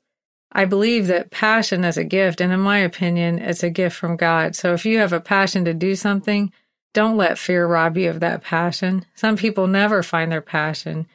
I 0.51 0.65
believe 0.65 1.07
that 1.07 1.29
passion 1.29 1.83
is 1.83 1.97
a 1.97 2.03
gift, 2.03 2.41
and 2.41 2.51
in 2.51 2.59
my 2.61 2.79
opinion, 2.79 3.37
it's 3.37 3.61
a 3.61 3.69
gift 3.69 3.95
from 3.95 4.15
God. 4.15 4.55
So 4.55 4.73
if 4.73 4.85
you 4.85 4.97
have 4.99 5.13
a 5.13 5.19
passion 5.19 5.65
to 5.65 5.73
do 5.73 5.95
something, 5.95 6.51
don't 6.93 7.17
let 7.17 7.37
fear 7.37 7.67
rob 7.67 7.97
you 7.97 8.09
of 8.09 8.19
that 8.19 8.43
passion. 8.43 9.05
Some 9.15 9.37
people 9.37 9.67
never 9.67 10.01
find 10.03 10.31
their 10.31 10.41
passion. 10.41 11.07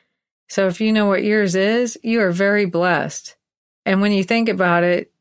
So 0.49 0.67
if 0.67 0.81
you 0.81 0.93
know 0.93 1.07
what 1.07 1.25
yours 1.25 1.55
is, 1.55 1.99
you 2.03 2.21
are 2.21 2.31
very 2.31 2.67
blessed. 2.67 3.37
And 3.85 4.01
when 4.01 4.13
you 4.13 4.25
think 4.25 4.49
about 4.49 4.85
it, 4.85 5.13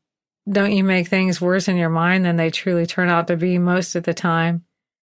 don't 0.48 0.72
you 0.72 0.84
make 0.84 1.08
things 1.08 1.40
worse 1.40 1.68
in 1.68 1.76
your 1.76 1.88
mind 1.88 2.24
than 2.24 2.36
they 2.36 2.50
truly 2.50 2.86
turn 2.86 3.08
out 3.08 3.28
to 3.28 3.36
be 3.36 3.58
most 3.58 3.94
of 3.94 4.04
the 4.04 4.14
time? 4.14 4.64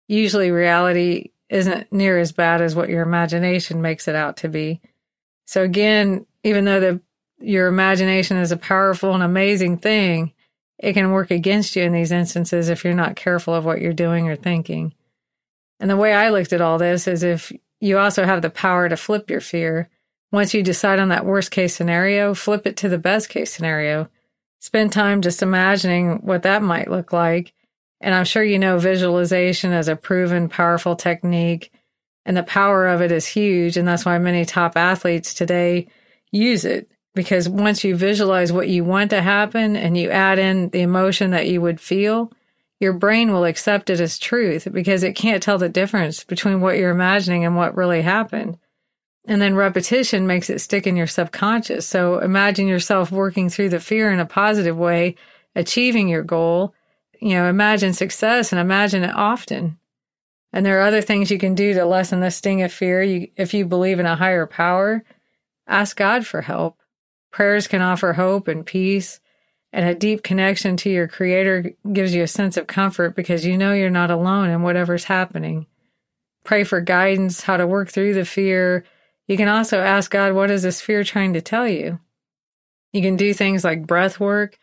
Usually 0.08 0.50
reality 0.50 1.30
isn't 1.48 1.92
near 1.92 2.18
as 2.18 2.32
bad 2.32 2.60
as 2.60 2.74
what 2.74 2.88
your 2.88 3.02
imagination 3.02 3.82
makes 3.82 4.08
it 4.08 4.14
out 4.14 4.38
to 4.38 4.48
be. 4.48 4.80
So 5.46 5.62
again, 5.62 6.26
even 6.44 6.64
though 6.64 6.80
the 6.80 7.00
your 7.38 7.66
imagination 7.66 8.38
is 8.38 8.50
a 8.50 8.56
powerful 8.56 9.12
and 9.12 9.22
amazing 9.22 9.78
thing, 9.78 10.32
it 10.78 10.94
can 10.94 11.12
work 11.12 11.30
against 11.30 11.76
you 11.76 11.82
in 11.82 11.92
these 11.92 12.12
instances 12.12 12.68
if 12.68 12.84
you're 12.84 12.94
not 12.94 13.16
careful 13.16 13.54
of 13.54 13.64
what 13.64 13.80
you're 13.80 13.92
doing 13.92 14.28
or 14.28 14.36
thinking. 14.36 14.94
And 15.80 15.90
the 15.90 15.96
way 15.96 16.12
I 16.12 16.30
looked 16.30 16.52
at 16.52 16.60
all 16.60 16.78
this 16.78 17.06
is 17.06 17.22
if 17.22 17.52
you 17.80 17.98
also 17.98 18.24
have 18.24 18.42
the 18.42 18.50
power 18.50 18.88
to 18.88 18.96
flip 18.96 19.30
your 19.30 19.40
fear, 19.40 19.88
once 20.32 20.54
you 20.54 20.62
decide 20.62 20.98
on 20.98 21.10
that 21.10 21.26
worst 21.26 21.50
case 21.50 21.74
scenario, 21.74 22.34
flip 22.34 22.66
it 22.66 22.78
to 22.78 22.88
the 22.88 22.98
best 22.98 23.28
case 23.28 23.52
scenario. 23.52 24.08
Spend 24.60 24.92
time 24.92 25.22
just 25.22 25.42
imagining 25.42 26.16
what 26.22 26.42
that 26.42 26.62
might 26.62 26.90
look 26.90 27.12
like. 27.12 27.52
And 28.00 28.14
I'm 28.14 28.24
sure 28.24 28.42
you 28.42 28.58
know 28.58 28.78
visualization 28.78 29.72
is 29.72 29.88
a 29.88 29.96
proven 29.96 30.48
powerful 30.48 30.96
technique, 30.96 31.72
and 32.24 32.36
the 32.36 32.42
power 32.42 32.86
of 32.86 33.00
it 33.00 33.12
is 33.12 33.26
huge. 33.26 33.76
And 33.76 33.86
that's 33.86 34.04
why 34.04 34.18
many 34.18 34.44
top 34.44 34.76
athletes 34.76 35.34
today 35.34 35.88
use 36.32 36.64
it 36.64 36.90
because 37.14 37.48
once 37.48 37.82
you 37.82 37.96
visualize 37.96 38.52
what 38.52 38.68
you 38.68 38.84
want 38.84 39.10
to 39.10 39.22
happen 39.22 39.74
and 39.74 39.96
you 39.96 40.10
add 40.10 40.38
in 40.38 40.68
the 40.68 40.82
emotion 40.82 41.30
that 41.30 41.48
you 41.48 41.60
would 41.62 41.80
feel, 41.80 42.30
your 42.78 42.92
brain 42.92 43.32
will 43.32 43.44
accept 43.44 43.90
it 43.90 44.00
as 44.00 44.18
truth 44.18 44.68
because 44.70 45.02
it 45.02 45.16
can't 45.16 45.42
tell 45.42 45.58
the 45.58 45.68
difference 45.68 46.24
between 46.24 46.60
what 46.60 46.76
you're 46.76 46.90
imagining 46.90 47.44
and 47.44 47.56
what 47.56 47.76
really 47.76 48.02
happened. 48.02 48.58
And 49.26 49.42
then 49.42 49.54
repetition 49.54 50.26
makes 50.26 50.50
it 50.50 50.60
stick 50.60 50.86
in 50.86 50.96
your 50.96 51.06
subconscious. 51.06 51.86
So 51.86 52.18
imagine 52.20 52.68
yourself 52.68 53.10
working 53.10 53.48
through 53.48 53.70
the 53.70 53.80
fear 53.80 54.12
in 54.12 54.20
a 54.20 54.26
positive 54.26 54.76
way, 54.76 55.16
achieving 55.54 56.08
your 56.08 56.22
goal. 56.22 56.74
You 57.20 57.30
know, 57.30 57.48
imagine 57.48 57.92
success 57.92 58.52
and 58.52 58.60
imagine 58.60 59.02
it 59.02 59.14
often. 59.14 59.78
And 60.52 60.64
there 60.64 60.78
are 60.78 60.86
other 60.86 61.02
things 61.02 61.30
you 61.30 61.38
can 61.38 61.54
do 61.54 61.74
to 61.74 61.84
lessen 61.84 62.20
the 62.20 62.30
sting 62.30 62.62
of 62.62 62.72
fear. 62.72 63.02
You, 63.02 63.28
if 63.36 63.52
you 63.52 63.66
believe 63.66 63.98
in 63.98 64.06
a 64.06 64.16
higher 64.16 64.46
power, 64.46 65.02
ask 65.66 65.96
God 65.96 66.26
for 66.26 66.42
help. 66.42 66.78
Prayers 67.32 67.66
can 67.66 67.82
offer 67.82 68.12
hope 68.12 68.48
and 68.48 68.64
peace, 68.64 69.20
and 69.72 69.88
a 69.88 69.94
deep 69.94 70.22
connection 70.22 70.76
to 70.78 70.90
your 70.90 71.08
Creator 71.08 71.72
gives 71.92 72.14
you 72.14 72.22
a 72.22 72.28
sense 72.28 72.56
of 72.56 72.66
comfort 72.66 73.14
because 73.14 73.44
you 73.44 73.58
know 73.58 73.72
you're 73.72 73.90
not 73.90 74.10
alone 74.10 74.48
in 74.48 74.62
whatever's 74.62 75.04
happening. 75.04 75.66
Pray 76.44 76.64
for 76.64 76.80
guidance, 76.80 77.42
how 77.42 77.56
to 77.56 77.66
work 77.66 77.90
through 77.90 78.14
the 78.14 78.24
fear. 78.24 78.84
You 79.26 79.36
can 79.36 79.48
also 79.48 79.80
ask 79.80 80.10
God, 80.10 80.32
what 80.32 80.50
is 80.50 80.62
this 80.62 80.80
fear 80.80 81.04
trying 81.04 81.32
to 81.34 81.40
tell 81.40 81.68
you? 81.68 81.98
You 82.92 83.02
can 83.02 83.16
do 83.16 83.34
things 83.34 83.64
like 83.64 83.86
breath 83.86 84.20
work. 84.20 84.58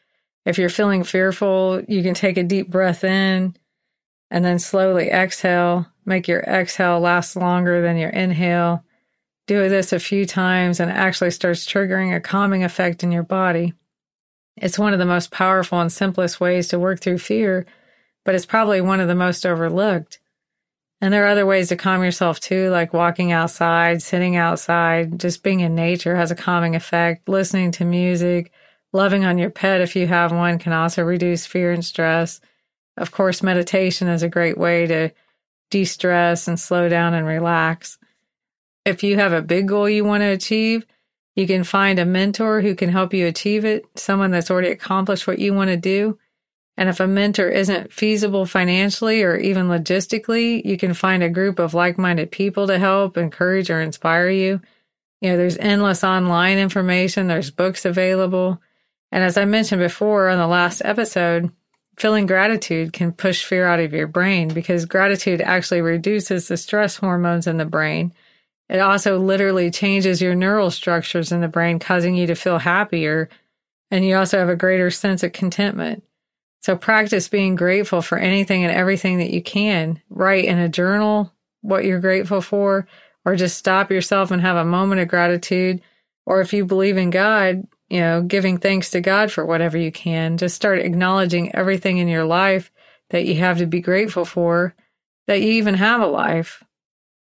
If 0.45 0.57
you're 0.57 0.69
feeling 0.69 1.03
fearful, 1.03 1.81
you 1.87 2.01
can 2.01 2.13
take 2.13 2.37
a 2.37 2.43
deep 2.43 2.69
breath 2.69 3.03
in 3.03 3.55
and 4.31 4.43
then 4.43 4.59
slowly 4.59 5.09
exhale. 5.09 5.85
Make 6.05 6.27
your 6.27 6.41
exhale 6.41 6.99
last 6.99 7.35
longer 7.35 7.81
than 7.81 7.97
your 7.97 8.09
inhale 8.09 8.83
do 9.45 9.67
this 9.69 9.91
a 9.91 9.99
few 9.99 10.25
times 10.25 10.79
and 10.79 10.89
it 10.89 10.95
actually 10.95 11.31
starts 11.31 11.65
triggering 11.65 12.15
a 12.15 12.21
calming 12.21 12.63
effect 12.63 13.03
in 13.03 13.11
your 13.11 13.23
body. 13.23 13.73
It's 14.57 14.79
one 14.79 14.93
of 14.93 14.99
the 14.99 15.05
most 15.05 15.31
powerful 15.31 15.79
and 15.79 15.91
simplest 15.91 16.39
ways 16.39 16.67
to 16.69 16.79
work 16.79 16.99
through 16.99 17.17
fear, 17.19 17.65
but 18.23 18.35
it's 18.35 18.45
probably 18.45 18.81
one 18.81 18.99
of 18.99 19.07
the 19.07 19.15
most 19.15 19.45
overlooked. 19.45 20.19
And 21.01 21.13
there 21.13 21.25
are 21.25 21.29
other 21.29 21.45
ways 21.45 21.67
to 21.69 21.75
calm 21.75 22.03
yourself 22.03 22.39
too, 22.39 22.69
like 22.69 22.93
walking 22.93 23.31
outside, 23.31 24.01
sitting 24.01 24.37
outside, 24.37 25.19
just 25.19 25.43
being 25.43 25.59
in 25.59 25.75
nature 25.75 26.15
has 26.15 26.31
a 26.31 26.35
calming 26.35 26.75
effect. 26.75 27.27
Listening 27.27 27.71
to 27.73 27.83
music, 27.83 28.51
loving 28.93 29.25
on 29.25 29.37
your 29.37 29.49
pet 29.49 29.81
if 29.81 29.95
you 29.95 30.07
have 30.07 30.31
one 30.31 30.59
can 30.59 30.71
also 30.71 31.03
reduce 31.03 31.45
fear 31.45 31.73
and 31.73 31.83
stress. 31.83 32.39
Of 32.95 33.11
course, 33.11 33.43
meditation 33.43 34.07
is 34.07 34.23
a 34.23 34.29
great 34.29 34.57
way 34.57 34.85
to 34.87 35.11
de 35.71 35.83
stress 35.83 36.47
and 36.47 36.59
slow 36.59 36.87
down 36.87 37.13
and 37.13 37.25
relax. 37.25 37.97
If 38.85 39.03
you 39.03 39.17
have 39.17 39.33
a 39.33 39.41
big 39.41 39.67
goal 39.67 39.89
you 39.89 40.05
want 40.05 40.21
to 40.21 40.27
achieve, 40.27 40.85
you 41.35 41.47
can 41.47 41.63
find 41.63 41.99
a 41.99 42.05
mentor 42.05 42.61
who 42.61 42.75
can 42.75 42.89
help 42.89 43.13
you 43.13 43.25
achieve 43.25 43.65
it, 43.65 43.85
someone 43.95 44.31
that's 44.31 44.51
already 44.51 44.69
accomplished 44.69 45.25
what 45.25 45.39
you 45.39 45.53
want 45.53 45.69
to 45.69 45.77
do. 45.77 46.17
And 46.77 46.89
if 46.89 46.99
a 46.99 47.07
mentor 47.07 47.49
isn't 47.49 47.93
feasible 47.93 48.45
financially 48.45 49.23
or 49.23 49.35
even 49.37 49.67
logistically, 49.67 50.63
you 50.65 50.77
can 50.77 50.93
find 50.93 51.21
a 51.21 51.29
group 51.29 51.59
of 51.59 51.73
like 51.73 51.97
minded 51.97 52.31
people 52.31 52.67
to 52.67 52.79
help, 52.79 53.17
encourage, 53.17 53.69
or 53.69 53.81
inspire 53.81 54.29
you. 54.29 54.61
You 55.21 55.31
know, 55.31 55.37
there's 55.37 55.57
endless 55.57 56.03
online 56.03 56.57
information, 56.57 57.27
there's 57.27 57.51
books 57.51 57.85
available. 57.85 58.61
And 59.11 59.23
as 59.23 59.37
I 59.37 59.45
mentioned 59.45 59.79
before 59.79 60.29
on 60.29 60.39
the 60.39 60.47
last 60.47 60.81
episode, 60.83 61.51
feeling 61.97 62.25
gratitude 62.25 62.93
can 62.93 63.11
push 63.11 63.43
fear 63.43 63.65
out 63.65 63.79
of 63.79 63.93
your 63.93 64.07
brain 64.07 64.49
because 64.49 64.85
gratitude 64.85 65.41
actually 65.41 65.81
reduces 65.81 66.47
the 66.47 66.57
stress 66.57 66.95
hormones 66.97 67.47
in 67.47 67.57
the 67.57 67.65
brain 67.65 68.13
it 68.73 68.79
also 68.79 69.19
literally 69.19 69.69
changes 69.69 70.19
your 70.19 70.33
neural 70.33 70.71
structures 70.71 71.31
in 71.31 71.41
the 71.41 71.47
brain, 71.47 71.77
causing 71.77 72.15
you 72.15 72.25
to 72.25 72.35
feel 72.35 72.57
happier. 72.57 73.29
And 73.91 74.03
you 74.03 74.15
also 74.17 74.39
have 74.39 74.49
a 74.49 74.55
greater 74.55 74.89
sense 74.89 75.21
of 75.21 75.31
contentment. 75.31 76.03
So 76.63 76.75
practice 76.75 77.27
being 77.27 77.55
grateful 77.55 78.01
for 78.01 78.17
anything 78.17 78.63
and 78.63 78.73
everything 78.75 79.19
that 79.19 79.29
you 79.29 79.43
can. 79.43 80.01
Write 80.09 80.45
in 80.45 80.57
a 80.57 80.69
journal 80.69 81.31
what 81.61 81.85
you're 81.85 81.99
grateful 81.99 82.41
for, 82.41 82.87
or 83.23 83.35
just 83.35 83.57
stop 83.57 83.91
yourself 83.91 84.31
and 84.31 84.41
have 84.41 84.57
a 84.57 84.65
moment 84.65 85.01
of 85.01 85.07
gratitude. 85.07 85.79
Or 86.25 86.41
if 86.41 86.51
you 86.51 86.65
believe 86.65 86.97
in 86.97 87.11
God, 87.11 87.67
you 87.89 87.99
know, 87.99 88.23
giving 88.23 88.57
thanks 88.57 88.89
to 88.91 89.01
God 89.01 89.31
for 89.31 89.45
whatever 89.45 89.77
you 89.77 89.91
can. 89.91 90.37
Just 90.37 90.55
start 90.55 90.79
acknowledging 90.79 91.53
everything 91.53 91.99
in 91.99 92.07
your 92.07 92.25
life 92.25 92.71
that 93.11 93.25
you 93.25 93.35
have 93.35 93.59
to 93.59 93.67
be 93.67 93.81
grateful 93.81 94.25
for, 94.25 94.73
that 95.27 95.41
you 95.41 95.51
even 95.51 95.75
have 95.75 96.01
a 96.01 96.07
life. 96.07 96.63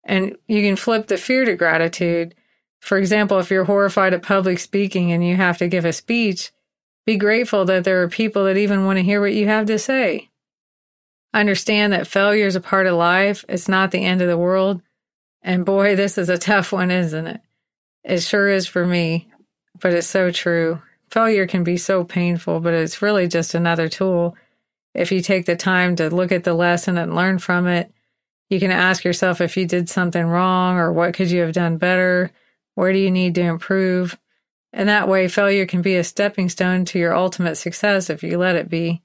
And 0.04 0.36
you 0.48 0.62
can 0.62 0.76
flip 0.76 1.06
the 1.06 1.16
fear 1.16 1.44
to 1.44 1.54
gratitude. 1.54 2.34
For 2.80 2.98
example, 2.98 3.38
if 3.38 3.50
you're 3.50 3.64
horrified 3.64 4.14
at 4.14 4.22
public 4.22 4.58
speaking 4.58 5.12
and 5.12 5.26
you 5.26 5.36
have 5.36 5.58
to 5.58 5.68
give 5.68 5.84
a 5.84 5.92
speech, 5.92 6.50
be 7.06 7.16
grateful 7.16 7.64
that 7.66 7.84
there 7.84 8.02
are 8.02 8.08
people 8.08 8.44
that 8.44 8.56
even 8.56 8.84
want 8.84 8.98
to 8.98 9.04
hear 9.04 9.20
what 9.20 9.34
you 9.34 9.46
have 9.46 9.66
to 9.66 9.78
say. 9.78 10.28
Understand 11.34 11.92
that 11.92 12.06
failure 12.06 12.46
is 12.46 12.56
a 12.56 12.60
part 12.60 12.86
of 12.86 12.94
life. 12.94 13.44
It's 13.48 13.68
not 13.68 13.90
the 13.90 14.04
end 14.04 14.20
of 14.20 14.28
the 14.28 14.38
world. 14.38 14.82
And 15.42 15.64
boy, 15.64 15.96
this 15.96 16.18
is 16.18 16.28
a 16.28 16.38
tough 16.38 16.72
one, 16.72 16.90
isn't 16.90 17.26
it? 17.26 17.40
It 18.04 18.20
sure 18.20 18.48
is 18.48 18.66
for 18.66 18.84
me, 18.84 19.28
but 19.80 19.92
it's 19.92 20.06
so 20.06 20.30
true. 20.30 20.82
Failure 21.10 21.46
can 21.46 21.64
be 21.64 21.76
so 21.76 22.04
painful, 22.04 22.60
but 22.60 22.74
it's 22.74 23.02
really 23.02 23.28
just 23.28 23.54
another 23.54 23.88
tool. 23.88 24.36
If 24.94 25.10
you 25.10 25.20
take 25.20 25.46
the 25.46 25.56
time 25.56 25.96
to 25.96 26.10
look 26.14 26.32
at 26.32 26.44
the 26.44 26.54
lesson 26.54 26.98
and 26.98 27.14
learn 27.14 27.38
from 27.38 27.66
it, 27.66 27.92
you 28.52 28.60
can 28.60 28.70
ask 28.70 29.02
yourself 29.02 29.40
if 29.40 29.56
you 29.56 29.66
did 29.66 29.88
something 29.88 30.24
wrong 30.24 30.76
or 30.76 30.92
what 30.92 31.14
could 31.14 31.30
you 31.30 31.40
have 31.40 31.54
done 31.54 31.78
better? 31.78 32.30
Where 32.74 32.92
do 32.92 32.98
you 32.98 33.10
need 33.10 33.34
to 33.36 33.42
improve? 33.42 34.18
And 34.72 34.88
that 34.88 35.08
way, 35.08 35.28
failure 35.28 35.66
can 35.66 35.82
be 35.82 35.96
a 35.96 36.04
stepping 36.04 36.48
stone 36.48 36.84
to 36.86 36.98
your 36.98 37.14
ultimate 37.14 37.56
success 37.56 38.10
if 38.10 38.22
you 38.22 38.38
let 38.38 38.56
it 38.56 38.68
be. 38.68 39.02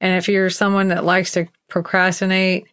And 0.00 0.16
if 0.16 0.28
you're 0.28 0.50
someone 0.50 0.88
that 0.88 1.04
likes 1.04 1.32
to 1.32 1.46
procrastinate, 1.68 2.68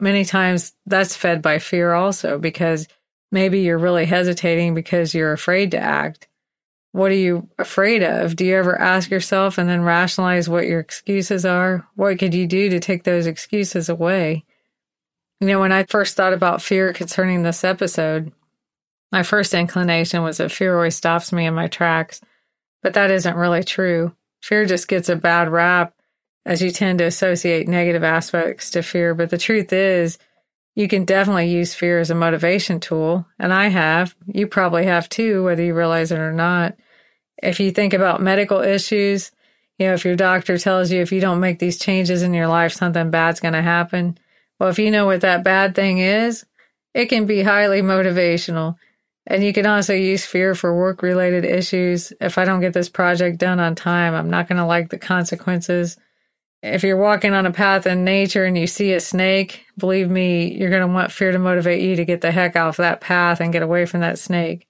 many 0.00 0.24
times 0.24 0.72
that's 0.84 1.16
fed 1.16 1.42
by 1.42 1.58
fear 1.58 1.92
also 1.92 2.38
because 2.38 2.88
maybe 3.30 3.60
you're 3.60 3.78
really 3.78 4.04
hesitating 4.04 4.74
because 4.74 5.14
you're 5.14 5.32
afraid 5.32 5.72
to 5.72 5.78
act. 5.78 6.28
What 6.92 7.10
are 7.10 7.14
you 7.14 7.48
afraid 7.58 8.02
of? 8.02 8.36
Do 8.36 8.44
you 8.44 8.56
ever 8.56 8.76
ask 8.80 9.10
yourself 9.10 9.58
and 9.58 9.68
then 9.68 9.82
rationalize 9.82 10.48
what 10.48 10.66
your 10.66 10.80
excuses 10.80 11.44
are? 11.44 11.86
What 11.94 12.18
could 12.18 12.34
you 12.34 12.46
do 12.46 12.70
to 12.70 12.80
take 12.80 13.04
those 13.04 13.26
excuses 13.26 13.88
away? 13.88 14.45
You 15.40 15.48
know, 15.48 15.60
when 15.60 15.72
I 15.72 15.84
first 15.84 16.16
thought 16.16 16.32
about 16.32 16.62
fear 16.62 16.92
concerning 16.92 17.42
this 17.42 17.64
episode, 17.64 18.32
my 19.12 19.22
first 19.22 19.54
inclination 19.54 20.22
was 20.22 20.38
that 20.38 20.52
fear 20.52 20.76
always 20.76 20.96
stops 20.96 21.32
me 21.32 21.46
in 21.46 21.54
my 21.54 21.68
tracks, 21.68 22.20
but 22.82 22.94
that 22.94 23.10
isn't 23.10 23.36
really 23.36 23.64
true. 23.64 24.14
Fear 24.42 24.66
just 24.66 24.88
gets 24.88 25.08
a 25.08 25.16
bad 25.16 25.48
rap 25.48 25.94
as 26.44 26.62
you 26.62 26.70
tend 26.70 27.00
to 27.00 27.04
associate 27.04 27.68
negative 27.68 28.04
aspects 28.04 28.70
to 28.70 28.82
fear. 28.82 29.14
But 29.14 29.30
the 29.30 29.38
truth 29.38 29.72
is, 29.72 30.18
You 30.76 30.88
can 30.88 31.06
definitely 31.06 31.48
use 31.48 31.74
fear 31.74 31.98
as 31.98 32.10
a 32.10 32.14
motivation 32.14 32.80
tool, 32.80 33.26
and 33.38 33.52
I 33.52 33.68
have. 33.68 34.14
You 34.26 34.46
probably 34.46 34.84
have 34.84 35.08
too, 35.08 35.42
whether 35.42 35.62
you 35.62 35.74
realize 35.74 36.12
it 36.12 36.18
or 36.18 36.32
not. 36.32 36.76
If 37.42 37.60
you 37.60 37.70
think 37.70 37.94
about 37.94 38.20
medical 38.20 38.60
issues, 38.60 39.32
you 39.78 39.86
know, 39.86 39.94
if 39.94 40.04
your 40.04 40.16
doctor 40.16 40.58
tells 40.58 40.92
you 40.92 41.00
if 41.00 41.12
you 41.12 41.20
don't 41.20 41.40
make 41.40 41.58
these 41.58 41.78
changes 41.78 42.22
in 42.22 42.34
your 42.34 42.46
life, 42.46 42.72
something 42.72 43.10
bad's 43.10 43.40
going 43.40 43.54
to 43.54 43.62
happen. 43.62 44.18
Well, 44.58 44.70
if 44.70 44.78
you 44.78 44.90
know 44.90 45.06
what 45.06 45.20
that 45.20 45.44
bad 45.44 45.74
thing 45.74 45.98
is, 45.98 46.44
it 46.94 47.06
can 47.06 47.26
be 47.26 47.42
highly 47.42 47.82
motivational. 47.82 48.76
And 49.26 49.42
you 49.42 49.52
can 49.52 49.66
also 49.66 49.92
use 49.92 50.24
fear 50.24 50.54
for 50.54 50.76
work 50.76 51.02
related 51.02 51.44
issues. 51.44 52.12
If 52.20 52.38
I 52.38 52.44
don't 52.44 52.60
get 52.60 52.72
this 52.72 52.88
project 52.88 53.38
done 53.38 53.58
on 53.58 53.74
time, 53.74 54.14
I'm 54.14 54.30
not 54.30 54.48
going 54.48 54.58
to 54.58 54.64
like 54.64 54.88
the 54.88 54.98
consequences. 54.98 55.96
If 56.62 56.84
you're 56.84 56.96
walking 56.96 57.34
on 57.34 57.44
a 57.44 57.52
path 57.52 57.86
in 57.86 58.04
nature 58.04 58.44
and 58.44 58.56
you 58.56 58.66
see 58.66 58.92
a 58.92 59.00
snake, 59.00 59.66
believe 59.76 60.08
me, 60.08 60.54
you're 60.56 60.70
going 60.70 60.86
to 60.86 60.92
want 60.92 61.12
fear 61.12 61.32
to 61.32 61.38
motivate 61.38 61.82
you 61.82 61.96
to 61.96 62.04
get 62.04 62.20
the 62.20 62.30
heck 62.30 62.56
off 62.56 62.78
that 62.78 63.00
path 63.00 63.40
and 63.40 63.52
get 63.52 63.62
away 63.62 63.84
from 63.84 64.00
that 64.00 64.18
snake. 64.18 64.66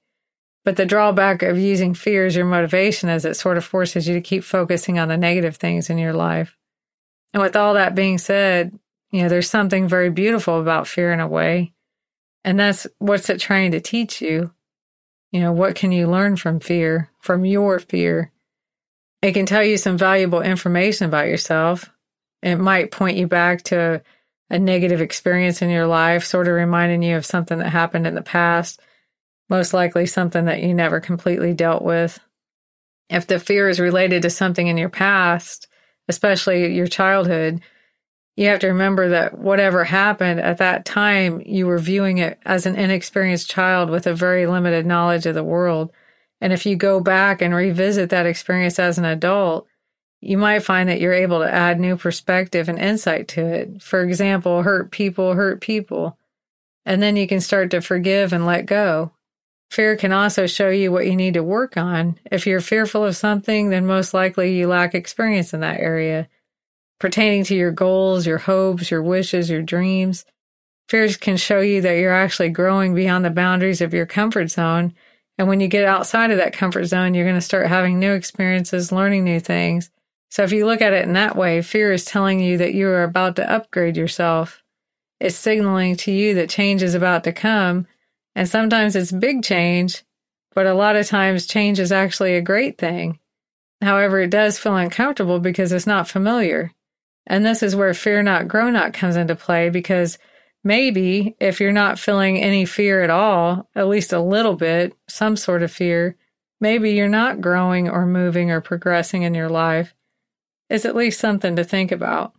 But 0.64 0.76
the 0.76 0.86
drawback 0.86 1.42
of 1.42 1.58
using 1.58 1.94
fear 1.94 2.26
as 2.26 2.34
your 2.34 2.44
motivation 2.44 3.08
is 3.08 3.24
it 3.24 3.36
sort 3.36 3.56
of 3.56 3.64
forces 3.64 4.08
you 4.08 4.14
to 4.14 4.20
keep 4.20 4.42
focusing 4.42 4.98
on 4.98 5.08
the 5.08 5.16
negative 5.16 5.56
things 5.56 5.90
in 5.90 5.96
your 5.96 6.12
life. 6.12 6.56
And 7.32 7.42
with 7.42 7.54
all 7.54 7.74
that 7.74 7.94
being 7.94 8.18
said, 8.18 8.76
you 9.10 9.22
know, 9.22 9.28
there's 9.28 9.50
something 9.50 9.88
very 9.88 10.10
beautiful 10.10 10.60
about 10.60 10.88
fear 10.88 11.12
in 11.12 11.20
a 11.20 11.28
way. 11.28 11.72
And 12.44 12.58
that's 12.58 12.86
what's 12.98 13.30
it 13.30 13.40
trying 13.40 13.72
to 13.72 13.80
teach 13.80 14.20
you? 14.20 14.52
You 15.32 15.40
know, 15.40 15.52
what 15.52 15.74
can 15.74 15.92
you 15.92 16.06
learn 16.06 16.36
from 16.36 16.60
fear, 16.60 17.10
from 17.20 17.44
your 17.44 17.78
fear? 17.78 18.32
It 19.22 19.32
can 19.32 19.46
tell 19.46 19.64
you 19.64 19.76
some 19.76 19.98
valuable 19.98 20.42
information 20.42 21.06
about 21.06 21.26
yourself. 21.26 21.90
It 22.42 22.56
might 22.56 22.92
point 22.92 23.16
you 23.16 23.26
back 23.26 23.62
to 23.64 24.02
a 24.48 24.58
negative 24.58 25.00
experience 25.00 25.62
in 25.62 25.70
your 25.70 25.86
life, 25.86 26.24
sort 26.24 26.46
of 26.46 26.54
reminding 26.54 27.02
you 27.02 27.16
of 27.16 27.26
something 27.26 27.58
that 27.58 27.70
happened 27.70 28.06
in 28.06 28.14
the 28.14 28.22
past, 28.22 28.80
most 29.48 29.74
likely 29.74 30.06
something 30.06 30.44
that 30.44 30.62
you 30.62 30.74
never 30.74 31.00
completely 31.00 31.52
dealt 31.52 31.82
with. 31.82 32.20
If 33.08 33.26
the 33.26 33.40
fear 33.40 33.68
is 33.68 33.80
related 33.80 34.22
to 34.22 34.30
something 34.30 34.66
in 34.66 34.76
your 34.76 34.88
past, 34.88 35.68
especially 36.08 36.74
your 36.74 36.86
childhood, 36.86 37.60
you 38.36 38.48
have 38.48 38.60
to 38.60 38.68
remember 38.68 39.08
that 39.08 39.38
whatever 39.38 39.82
happened 39.82 40.40
at 40.40 40.58
that 40.58 40.84
time, 40.84 41.42
you 41.44 41.66
were 41.66 41.78
viewing 41.78 42.18
it 42.18 42.38
as 42.44 42.66
an 42.66 42.76
inexperienced 42.76 43.50
child 43.50 43.88
with 43.88 44.06
a 44.06 44.14
very 44.14 44.46
limited 44.46 44.84
knowledge 44.84 45.24
of 45.24 45.34
the 45.34 45.42
world. 45.42 45.90
And 46.42 46.52
if 46.52 46.66
you 46.66 46.76
go 46.76 47.00
back 47.00 47.40
and 47.40 47.54
revisit 47.54 48.10
that 48.10 48.26
experience 48.26 48.78
as 48.78 48.98
an 48.98 49.06
adult, 49.06 49.66
you 50.20 50.36
might 50.36 50.60
find 50.60 50.88
that 50.90 51.00
you're 51.00 51.14
able 51.14 51.38
to 51.38 51.52
add 51.52 51.80
new 51.80 51.96
perspective 51.96 52.68
and 52.68 52.78
insight 52.78 53.26
to 53.28 53.46
it. 53.46 53.82
For 53.82 54.02
example, 54.02 54.62
hurt 54.62 54.90
people 54.90 55.32
hurt 55.32 55.62
people. 55.62 56.18
And 56.84 57.02
then 57.02 57.16
you 57.16 57.26
can 57.26 57.40
start 57.40 57.70
to 57.70 57.80
forgive 57.80 58.34
and 58.34 58.44
let 58.44 58.66
go. 58.66 59.12
Fear 59.70 59.96
can 59.96 60.12
also 60.12 60.46
show 60.46 60.68
you 60.68 60.92
what 60.92 61.06
you 61.06 61.16
need 61.16 61.34
to 61.34 61.42
work 61.42 61.76
on. 61.76 62.18
If 62.30 62.46
you're 62.46 62.60
fearful 62.60 63.04
of 63.04 63.16
something, 63.16 63.70
then 63.70 63.86
most 63.86 64.12
likely 64.12 64.56
you 64.56 64.68
lack 64.68 64.94
experience 64.94 65.54
in 65.54 65.60
that 65.60 65.80
area 65.80 66.28
pertaining 66.98 67.44
to 67.44 67.54
your 67.54 67.72
goals, 67.72 68.26
your 68.26 68.38
hopes, 68.38 68.90
your 68.90 69.02
wishes, 69.02 69.50
your 69.50 69.62
dreams. 69.62 70.24
Fears 70.88 71.16
can 71.16 71.36
show 71.36 71.60
you 71.60 71.80
that 71.82 71.98
you're 71.98 72.12
actually 72.12 72.48
growing 72.48 72.94
beyond 72.94 73.24
the 73.24 73.30
boundaries 73.30 73.80
of 73.80 73.92
your 73.92 74.06
comfort 74.06 74.48
zone. 74.50 74.94
And 75.38 75.48
when 75.48 75.60
you 75.60 75.68
get 75.68 75.84
outside 75.84 76.30
of 76.30 76.38
that 76.38 76.52
comfort 76.52 76.84
zone, 76.84 77.14
you're 77.14 77.24
going 77.24 77.36
to 77.36 77.40
start 77.40 77.66
having 77.66 77.98
new 77.98 78.12
experiences, 78.12 78.92
learning 78.92 79.24
new 79.24 79.40
things. 79.40 79.90
So 80.30 80.42
if 80.42 80.52
you 80.52 80.66
look 80.66 80.80
at 80.80 80.92
it 80.92 81.04
in 81.04 81.12
that 81.14 81.36
way, 81.36 81.62
fear 81.62 81.92
is 81.92 82.04
telling 82.04 82.40
you 82.40 82.58
that 82.58 82.74
you 82.74 82.88
are 82.88 83.02
about 83.02 83.36
to 83.36 83.50
upgrade 83.50 83.96
yourself. 83.96 84.62
It's 85.20 85.36
signaling 85.36 85.96
to 85.96 86.12
you 86.12 86.34
that 86.34 86.50
change 86.50 86.82
is 86.82 86.94
about 86.94 87.24
to 87.24 87.32
come. 87.32 87.86
And 88.34 88.48
sometimes 88.48 88.96
it's 88.96 89.12
big 89.12 89.42
change, 89.42 90.04
but 90.54 90.66
a 90.66 90.74
lot 90.74 90.96
of 90.96 91.06
times 91.06 91.46
change 91.46 91.78
is 91.78 91.92
actually 91.92 92.36
a 92.36 92.42
great 92.42 92.78
thing. 92.78 93.18
However, 93.82 94.20
it 94.20 94.30
does 94.30 94.58
feel 94.58 94.76
uncomfortable 94.76 95.38
because 95.38 95.72
it's 95.72 95.86
not 95.86 96.08
familiar. 96.08 96.72
And 97.26 97.44
this 97.44 97.62
is 97.62 97.74
where 97.74 97.92
fear 97.94 98.22
not, 98.22 98.48
grow 98.48 98.70
not 98.70 98.92
comes 98.92 99.16
into 99.16 99.34
play 99.34 99.70
because 99.70 100.18
maybe 100.62 101.36
if 101.40 101.60
you're 101.60 101.72
not 101.72 101.98
feeling 101.98 102.40
any 102.40 102.64
fear 102.64 103.02
at 103.02 103.10
all, 103.10 103.68
at 103.74 103.88
least 103.88 104.12
a 104.12 104.20
little 104.20 104.54
bit, 104.54 104.94
some 105.08 105.36
sort 105.36 105.62
of 105.62 105.72
fear, 105.72 106.16
maybe 106.60 106.92
you're 106.92 107.08
not 107.08 107.40
growing 107.40 107.88
or 107.88 108.06
moving 108.06 108.50
or 108.50 108.60
progressing 108.60 109.22
in 109.22 109.34
your 109.34 109.48
life. 109.48 109.94
It's 110.70 110.84
at 110.84 110.96
least 110.96 111.20
something 111.20 111.56
to 111.56 111.64
think 111.64 111.92
about. 111.92 112.32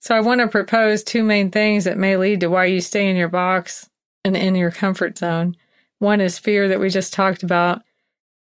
So 0.00 0.14
I 0.14 0.20
want 0.20 0.40
to 0.40 0.48
propose 0.48 1.02
two 1.02 1.24
main 1.24 1.50
things 1.50 1.84
that 1.84 1.98
may 1.98 2.16
lead 2.16 2.40
to 2.40 2.48
why 2.48 2.66
you 2.66 2.80
stay 2.80 3.08
in 3.08 3.16
your 3.16 3.28
box 3.28 3.88
and 4.24 4.36
in 4.36 4.54
your 4.54 4.70
comfort 4.70 5.18
zone. 5.18 5.56
One 5.98 6.20
is 6.20 6.38
fear 6.38 6.68
that 6.68 6.80
we 6.80 6.90
just 6.90 7.12
talked 7.12 7.42
about. 7.42 7.82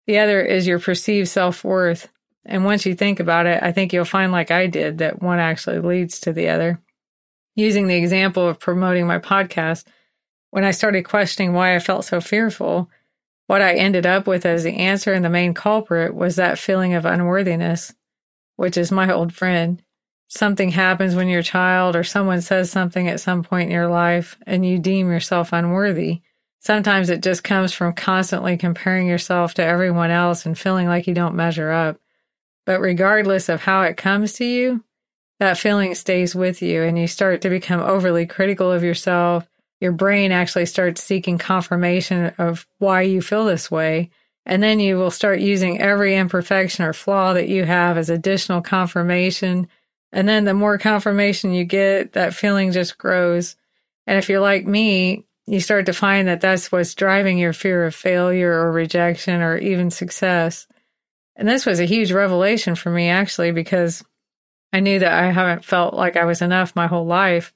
The 0.08 0.20
other 0.20 0.42
is 0.42 0.68
your 0.68 0.80
perceived 0.80 1.28
self 1.28 1.64
worth. 1.64 2.08
And 2.46 2.66
once 2.66 2.86
you 2.86 2.96
think 2.96 3.20
about 3.20 3.46
it, 3.46 3.62
I 3.62 3.72
think 3.72 3.94
you'll 3.94 4.06
find, 4.06 4.32
like 4.32 4.52
I 4.52 4.68
did, 4.68 4.98
that 4.98 5.22
one 5.22 5.40
actually 5.40 5.80
leads 5.80 6.20
to 6.22 6.34
the 6.34 6.50
other. 6.50 6.82
Using 7.56 7.88
the 7.88 7.96
example 7.96 8.48
of 8.48 8.60
promoting 8.60 9.06
my 9.06 9.20
podcast, 9.20 9.86
when 10.50 10.64
I 10.64 10.72
started 10.72 11.04
questioning 11.04 11.54
why 11.54 11.76
I 11.76 11.80
felt 11.80 12.06
so 12.06 12.20
fearful, 12.20 12.90
what 13.48 13.62
I 13.62 13.76
ended 13.76 14.06
up 14.06 14.28
with 14.28 14.46
as 14.46 14.64
the 14.64 14.78
answer 14.78 15.14
and 15.14 15.24
the 15.24 15.30
main 15.30 15.54
culprit 15.54 16.16
was 16.16 16.36
that 16.36 16.60
feeling 16.60 16.94
of 16.94 17.06
unworthiness, 17.06 17.94
which 18.56 18.78
is 18.78 18.92
my 18.92 19.12
old 19.12 19.34
friend. 19.34 19.82
Something 20.28 20.70
happens 20.70 21.14
when 21.14 21.28
you're 21.28 21.42
a 21.42 21.44
child, 21.44 21.96
or 21.96 22.04
someone 22.04 22.42
says 22.42 22.72
something 22.72 23.08
at 23.08 23.20
some 23.20 23.44
point 23.44 23.70
in 23.70 23.76
your 23.76 23.88
life, 23.88 24.38
and 24.48 24.66
you 24.66 24.80
deem 24.80 25.10
yourself 25.10 25.52
unworthy. 25.52 26.22
Sometimes 26.60 27.10
it 27.10 27.22
just 27.22 27.44
comes 27.44 27.74
from 27.74 27.94
constantly 27.94 28.56
comparing 28.58 29.08
yourself 29.08 29.54
to 29.56 29.64
everyone 29.64 30.12
else 30.12 30.46
and 30.46 30.58
feeling 30.58 30.88
like 30.88 31.08
you 31.08 31.14
don't 31.14 31.36
measure 31.36 31.72
up. 31.72 32.01
But 32.72 32.80
regardless 32.80 33.50
of 33.50 33.60
how 33.60 33.82
it 33.82 33.98
comes 33.98 34.32
to 34.36 34.46
you, 34.46 34.82
that 35.42 35.58
feeling 35.58 35.94
stays 35.94 36.34
with 36.34 36.62
you 36.62 36.84
and 36.84 36.98
you 36.98 37.06
start 37.06 37.42
to 37.42 37.50
become 37.50 37.82
overly 37.82 38.26
critical 38.26 38.72
of 38.72 38.82
yourself. 38.82 39.46
Your 39.82 39.92
brain 39.92 40.32
actually 40.32 40.68
starts 40.68 41.04
seeking 41.04 41.38
confirmation 41.38 42.34
of 42.38 42.66
why 42.78 43.02
you 43.02 43.22
feel 43.22 43.44
this 43.44 43.70
way. 43.70 44.10
And 44.46 44.64
then 44.64 44.80
you 44.80 44.96
will 44.96 45.12
start 45.12 45.42
using 45.42 45.82
every 45.82 46.16
imperfection 46.16 46.86
or 46.86 46.94
flaw 46.94 47.34
that 47.34 47.50
you 47.50 47.66
have 47.66 47.98
as 47.98 48.10
additional 48.10 48.62
confirmation. 48.62 49.68
And 50.14 50.30
then 50.30 50.46
the 50.46 50.54
more 50.54 50.78
confirmation 50.78 51.52
you 51.52 51.66
get, 51.66 52.14
that 52.14 52.34
feeling 52.34 52.72
just 52.72 52.98
grows. 52.98 53.58
And 54.08 54.18
if 54.18 54.30
you're 54.30 54.40
like 54.40 54.66
me, 54.66 55.26
you 55.46 55.60
start 55.60 55.88
to 55.88 55.94
find 55.94 56.30
that 56.30 56.40
that's 56.40 56.72
what's 56.72 56.96
driving 56.96 57.38
your 57.38 57.52
fear 57.52 57.84
of 57.84 57.94
failure 57.94 58.54
or 58.54 58.72
rejection 58.72 59.42
or 59.42 59.58
even 59.58 59.92
success. 59.92 60.68
And 61.42 61.50
this 61.50 61.66
was 61.66 61.80
a 61.80 61.86
huge 61.86 62.12
revelation 62.12 62.76
for 62.76 62.92
me, 62.92 63.10
actually, 63.10 63.52
because 63.52 64.06
I 64.72 64.80
knew 64.80 65.00
that 65.00 65.12
I 65.12 65.32
haven't 65.32 65.66
felt 65.66 65.96
like 65.96 66.16
I 66.16 66.26
was 66.26 66.44
enough 66.44 66.76
my 66.76 66.86
whole 66.86 67.08
life, 67.08 67.52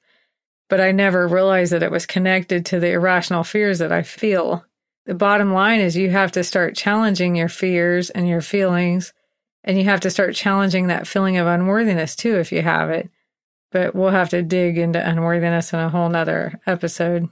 but 0.68 0.80
I 0.80 0.90
never 0.90 1.28
realized 1.28 1.70
that 1.70 1.84
it 1.84 1.92
was 1.92 2.04
connected 2.04 2.66
to 2.66 2.80
the 2.80 2.90
irrational 2.90 3.44
fears 3.44 3.78
that 3.78 3.92
I 3.92 4.02
feel. 4.02 4.64
The 5.04 5.14
bottom 5.14 5.52
line 5.52 5.78
is 5.78 5.96
you 5.96 6.10
have 6.10 6.32
to 6.32 6.42
start 6.42 6.74
challenging 6.74 7.36
your 7.36 7.48
fears 7.48 8.10
and 8.10 8.26
your 8.28 8.40
feelings, 8.40 9.12
and 9.62 9.78
you 9.78 9.84
have 9.84 10.00
to 10.00 10.10
start 10.10 10.34
challenging 10.34 10.88
that 10.88 11.06
feeling 11.06 11.36
of 11.36 11.46
unworthiness 11.46 12.16
too, 12.16 12.38
if 12.38 12.50
you 12.50 12.62
have 12.62 12.90
it. 12.90 13.08
But 13.70 13.94
we'll 13.94 14.10
have 14.10 14.30
to 14.30 14.42
dig 14.42 14.78
into 14.78 15.08
unworthiness 15.08 15.72
in 15.72 15.78
a 15.78 15.90
whole 15.90 16.08
nother 16.08 16.60
episode. 16.66 17.28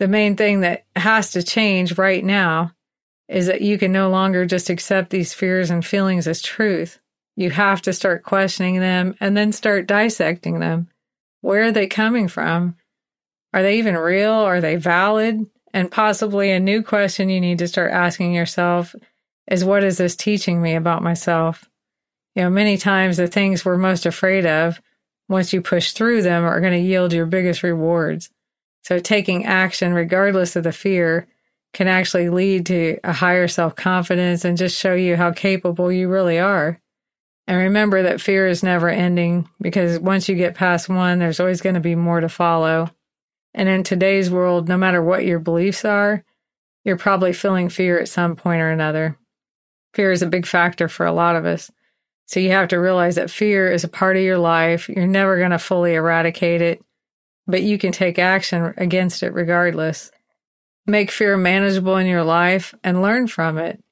The 0.00 0.08
main 0.08 0.34
thing 0.34 0.62
that 0.62 0.86
has 0.96 1.30
to 1.30 1.42
change 1.44 1.96
right 1.96 2.24
now 2.24 2.72
is 3.28 3.46
that 3.46 3.60
you 3.60 3.78
can 3.78 3.92
no 3.92 4.08
longer 4.08 4.46
just 4.46 4.70
accept 4.70 5.10
these 5.10 5.34
fears 5.34 5.70
and 5.70 5.84
feelings 5.84 6.26
as 6.26 6.40
truth. 6.40 6.98
You 7.36 7.50
have 7.50 7.82
to 7.82 7.92
start 7.92 8.22
questioning 8.24 8.80
them 8.80 9.14
and 9.20 9.36
then 9.36 9.52
start 9.52 9.86
dissecting 9.86 10.60
them. 10.60 10.88
Where 11.40 11.64
are 11.64 11.72
they 11.72 11.86
coming 11.86 12.28
from? 12.28 12.76
Are 13.52 13.62
they 13.62 13.78
even 13.78 13.96
real? 13.96 14.32
Are 14.32 14.60
they 14.60 14.76
valid? 14.76 15.46
And 15.72 15.90
possibly 15.90 16.50
a 16.50 16.58
new 16.58 16.82
question 16.82 17.28
you 17.28 17.40
need 17.40 17.58
to 17.58 17.68
start 17.68 17.92
asking 17.92 18.32
yourself 18.32 18.94
is 19.46 19.64
what 19.64 19.84
is 19.84 19.98
this 19.98 20.16
teaching 20.16 20.60
me 20.60 20.74
about 20.74 21.02
myself? 21.02 21.68
You 22.34 22.42
know, 22.42 22.50
many 22.50 22.76
times 22.76 23.16
the 23.16 23.26
things 23.26 23.64
we're 23.64 23.76
most 23.76 24.06
afraid 24.06 24.46
of, 24.46 24.80
once 25.28 25.52
you 25.52 25.60
push 25.60 25.92
through 25.92 26.22
them, 26.22 26.44
are 26.44 26.60
going 26.60 26.72
to 26.72 26.78
yield 26.78 27.12
your 27.12 27.26
biggest 27.26 27.62
rewards. 27.62 28.30
So 28.84 28.98
taking 28.98 29.44
action, 29.44 29.92
regardless 29.92 30.56
of 30.56 30.64
the 30.64 30.72
fear, 30.72 31.26
can 31.72 31.88
actually 31.88 32.28
lead 32.28 32.66
to 32.66 32.98
a 33.04 33.12
higher 33.12 33.48
self 33.48 33.76
confidence 33.76 34.44
and 34.44 34.56
just 34.56 34.78
show 34.78 34.94
you 34.94 35.16
how 35.16 35.32
capable 35.32 35.92
you 35.92 36.08
really 36.08 36.38
are. 36.38 36.80
And 37.46 37.56
remember 37.58 38.02
that 38.02 38.20
fear 38.20 38.46
is 38.46 38.62
never 38.62 38.88
ending 38.88 39.48
because 39.60 39.98
once 39.98 40.28
you 40.28 40.34
get 40.34 40.54
past 40.54 40.88
one, 40.88 41.18
there's 41.18 41.40
always 41.40 41.62
going 41.62 41.74
to 41.74 41.80
be 41.80 41.94
more 41.94 42.20
to 42.20 42.28
follow. 42.28 42.90
And 43.54 43.68
in 43.68 43.82
today's 43.82 44.30
world, 44.30 44.68
no 44.68 44.76
matter 44.76 45.02
what 45.02 45.24
your 45.24 45.38
beliefs 45.38 45.84
are, 45.84 46.24
you're 46.84 46.98
probably 46.98 47.32
feeling 47.32 47.68
fear 47.68 47.98
at 47.98 48.08
some 48.08 48.36
point 48.36 48.60
or 48.60 48.70
another. 48.70 49.18
Fear 49.94 50.12
is 50.12 50.22
a 50.22 50.26
big 50.26 50.46
factor 50.46 50.88
for 50.88 51.06
a 51.06 51.12
lot 51.12 51.36
of 51.36 51.46
us. 51.46 51.70
So 52.26 52.40
you 52.40 52.50
have 52.50 52.68
to 52.68 52.76
realize 52.76 53.14
that 53.14 53.30
fear 53.30 53.72
is 53.72 53.84
a 53.84 53.88
part 53.88 54.16
of 54.16 54.22
your 54.22 54.38
life. 54.38 54.88
You're 54.88 55.06
never 55.06 55.38
going 55.38 55.50
to 55.50 55.58
fully 55.58 55.94
eradicate 55.94 56.60
it, 56.60 56.84
but 57.46 57.62
you 57.62 57.78
can 57.78 57.92
take 57.92 58.18
action 58.18 58.74
against 58.76 59.22
it 59.22 59.32
regardless. 59.32 60.10
Make 60.88 61.10
fear 61.10 61.36
manageable 61.36 61.98
in 61.98 62.06
your 62.06 62.24
life 62.24 62.74
and 62.82 63.02
learn 63.02 63.26
from 63.26 63.58
it. 63.58 63.84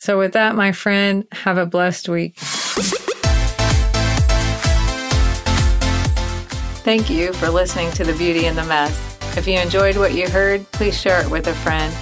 So, 0.00 0.18
with 0.18 0.32
that, 0.32 0.56
my 0.56 0.72
friend, 0.72 1.24
have 1.30 1.56
a 1.56 1.66
blessed 1.66 2.08
week. 2.08 2.36
Thank 6.82 7.08
you 7.08 7.32
for 7.34 7.48
listening 7.48 7.92
to 7.92 8.02
The 8.02 8.14
Beauty 8.14 8.46
in 8.46 8.56
the 8.56 8.64
Mess. 8.64 9.36
If 9.36 9.46
you 9.46 9.56
enjoyed 9.56 9.96
what 9.96 10.14
you 10.14 10.28
heard, 10.28 10.68
please 10.72 11.00
share 11.00 11.20
it 11.22 11.30
with 11.30 11.46
a 11.46 11.54
friend. 11.54 11.94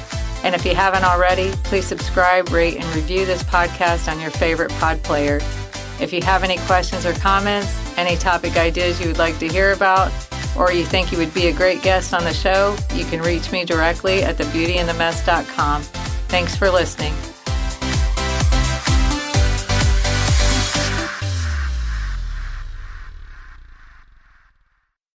And 0.42 0.54
if 0.54 0.64
you 0.64 0.74
haven't 0.74 1.04
already, 1.04 1.50
please 1.64 1.84
subscribe, 1.84 2.48
rate, 2.48 2.76
and 2.76 2.96
review 2.96 3.26
this 3.26 3.42
podcast 3.42 4.10
on 4.10 4.18
your 4.20 4.30
favorite 4.30 4.70
pod 4.80 5.02
player. 5.02 5.36
If 6.00 6.14
you 6.14 6.22
have 6.22 6.44
any 6.44 6.56
questions 6.60 7.04
or 7.04 7.12
comments, 7.12 7.70
any 7.98 8.16
topic 8.16 8.56
ideas 8.56 8.98
you 9.02 9.08
would 9.08 9.18
like 9.18 9.38
to 9.40 9.48
hear 9.48 9.72
about, 9.72 10.10
or 10.56 10.72
you 10.72 10.84
think 10.84 11.12
you 11.12 11.18
would 11.18 11.32
be 11.34 11.46
a 11.46 11.52
great 11.52 11.82
guest 11.82 12.12
on 12.12 12.24
the 12.24 12.34
show, 12.34 12.76
you 12.94 13.04
can 13.04 13.22
reach 13.22 13.52
me 13.52 13.64
directly 13.64 14.22
at 14.22 14.36
thebeautyinthemess.com. 14.36 15.82
Thanks 15.82 16.56
for 16.56 16.70
listening. 16.70 17.14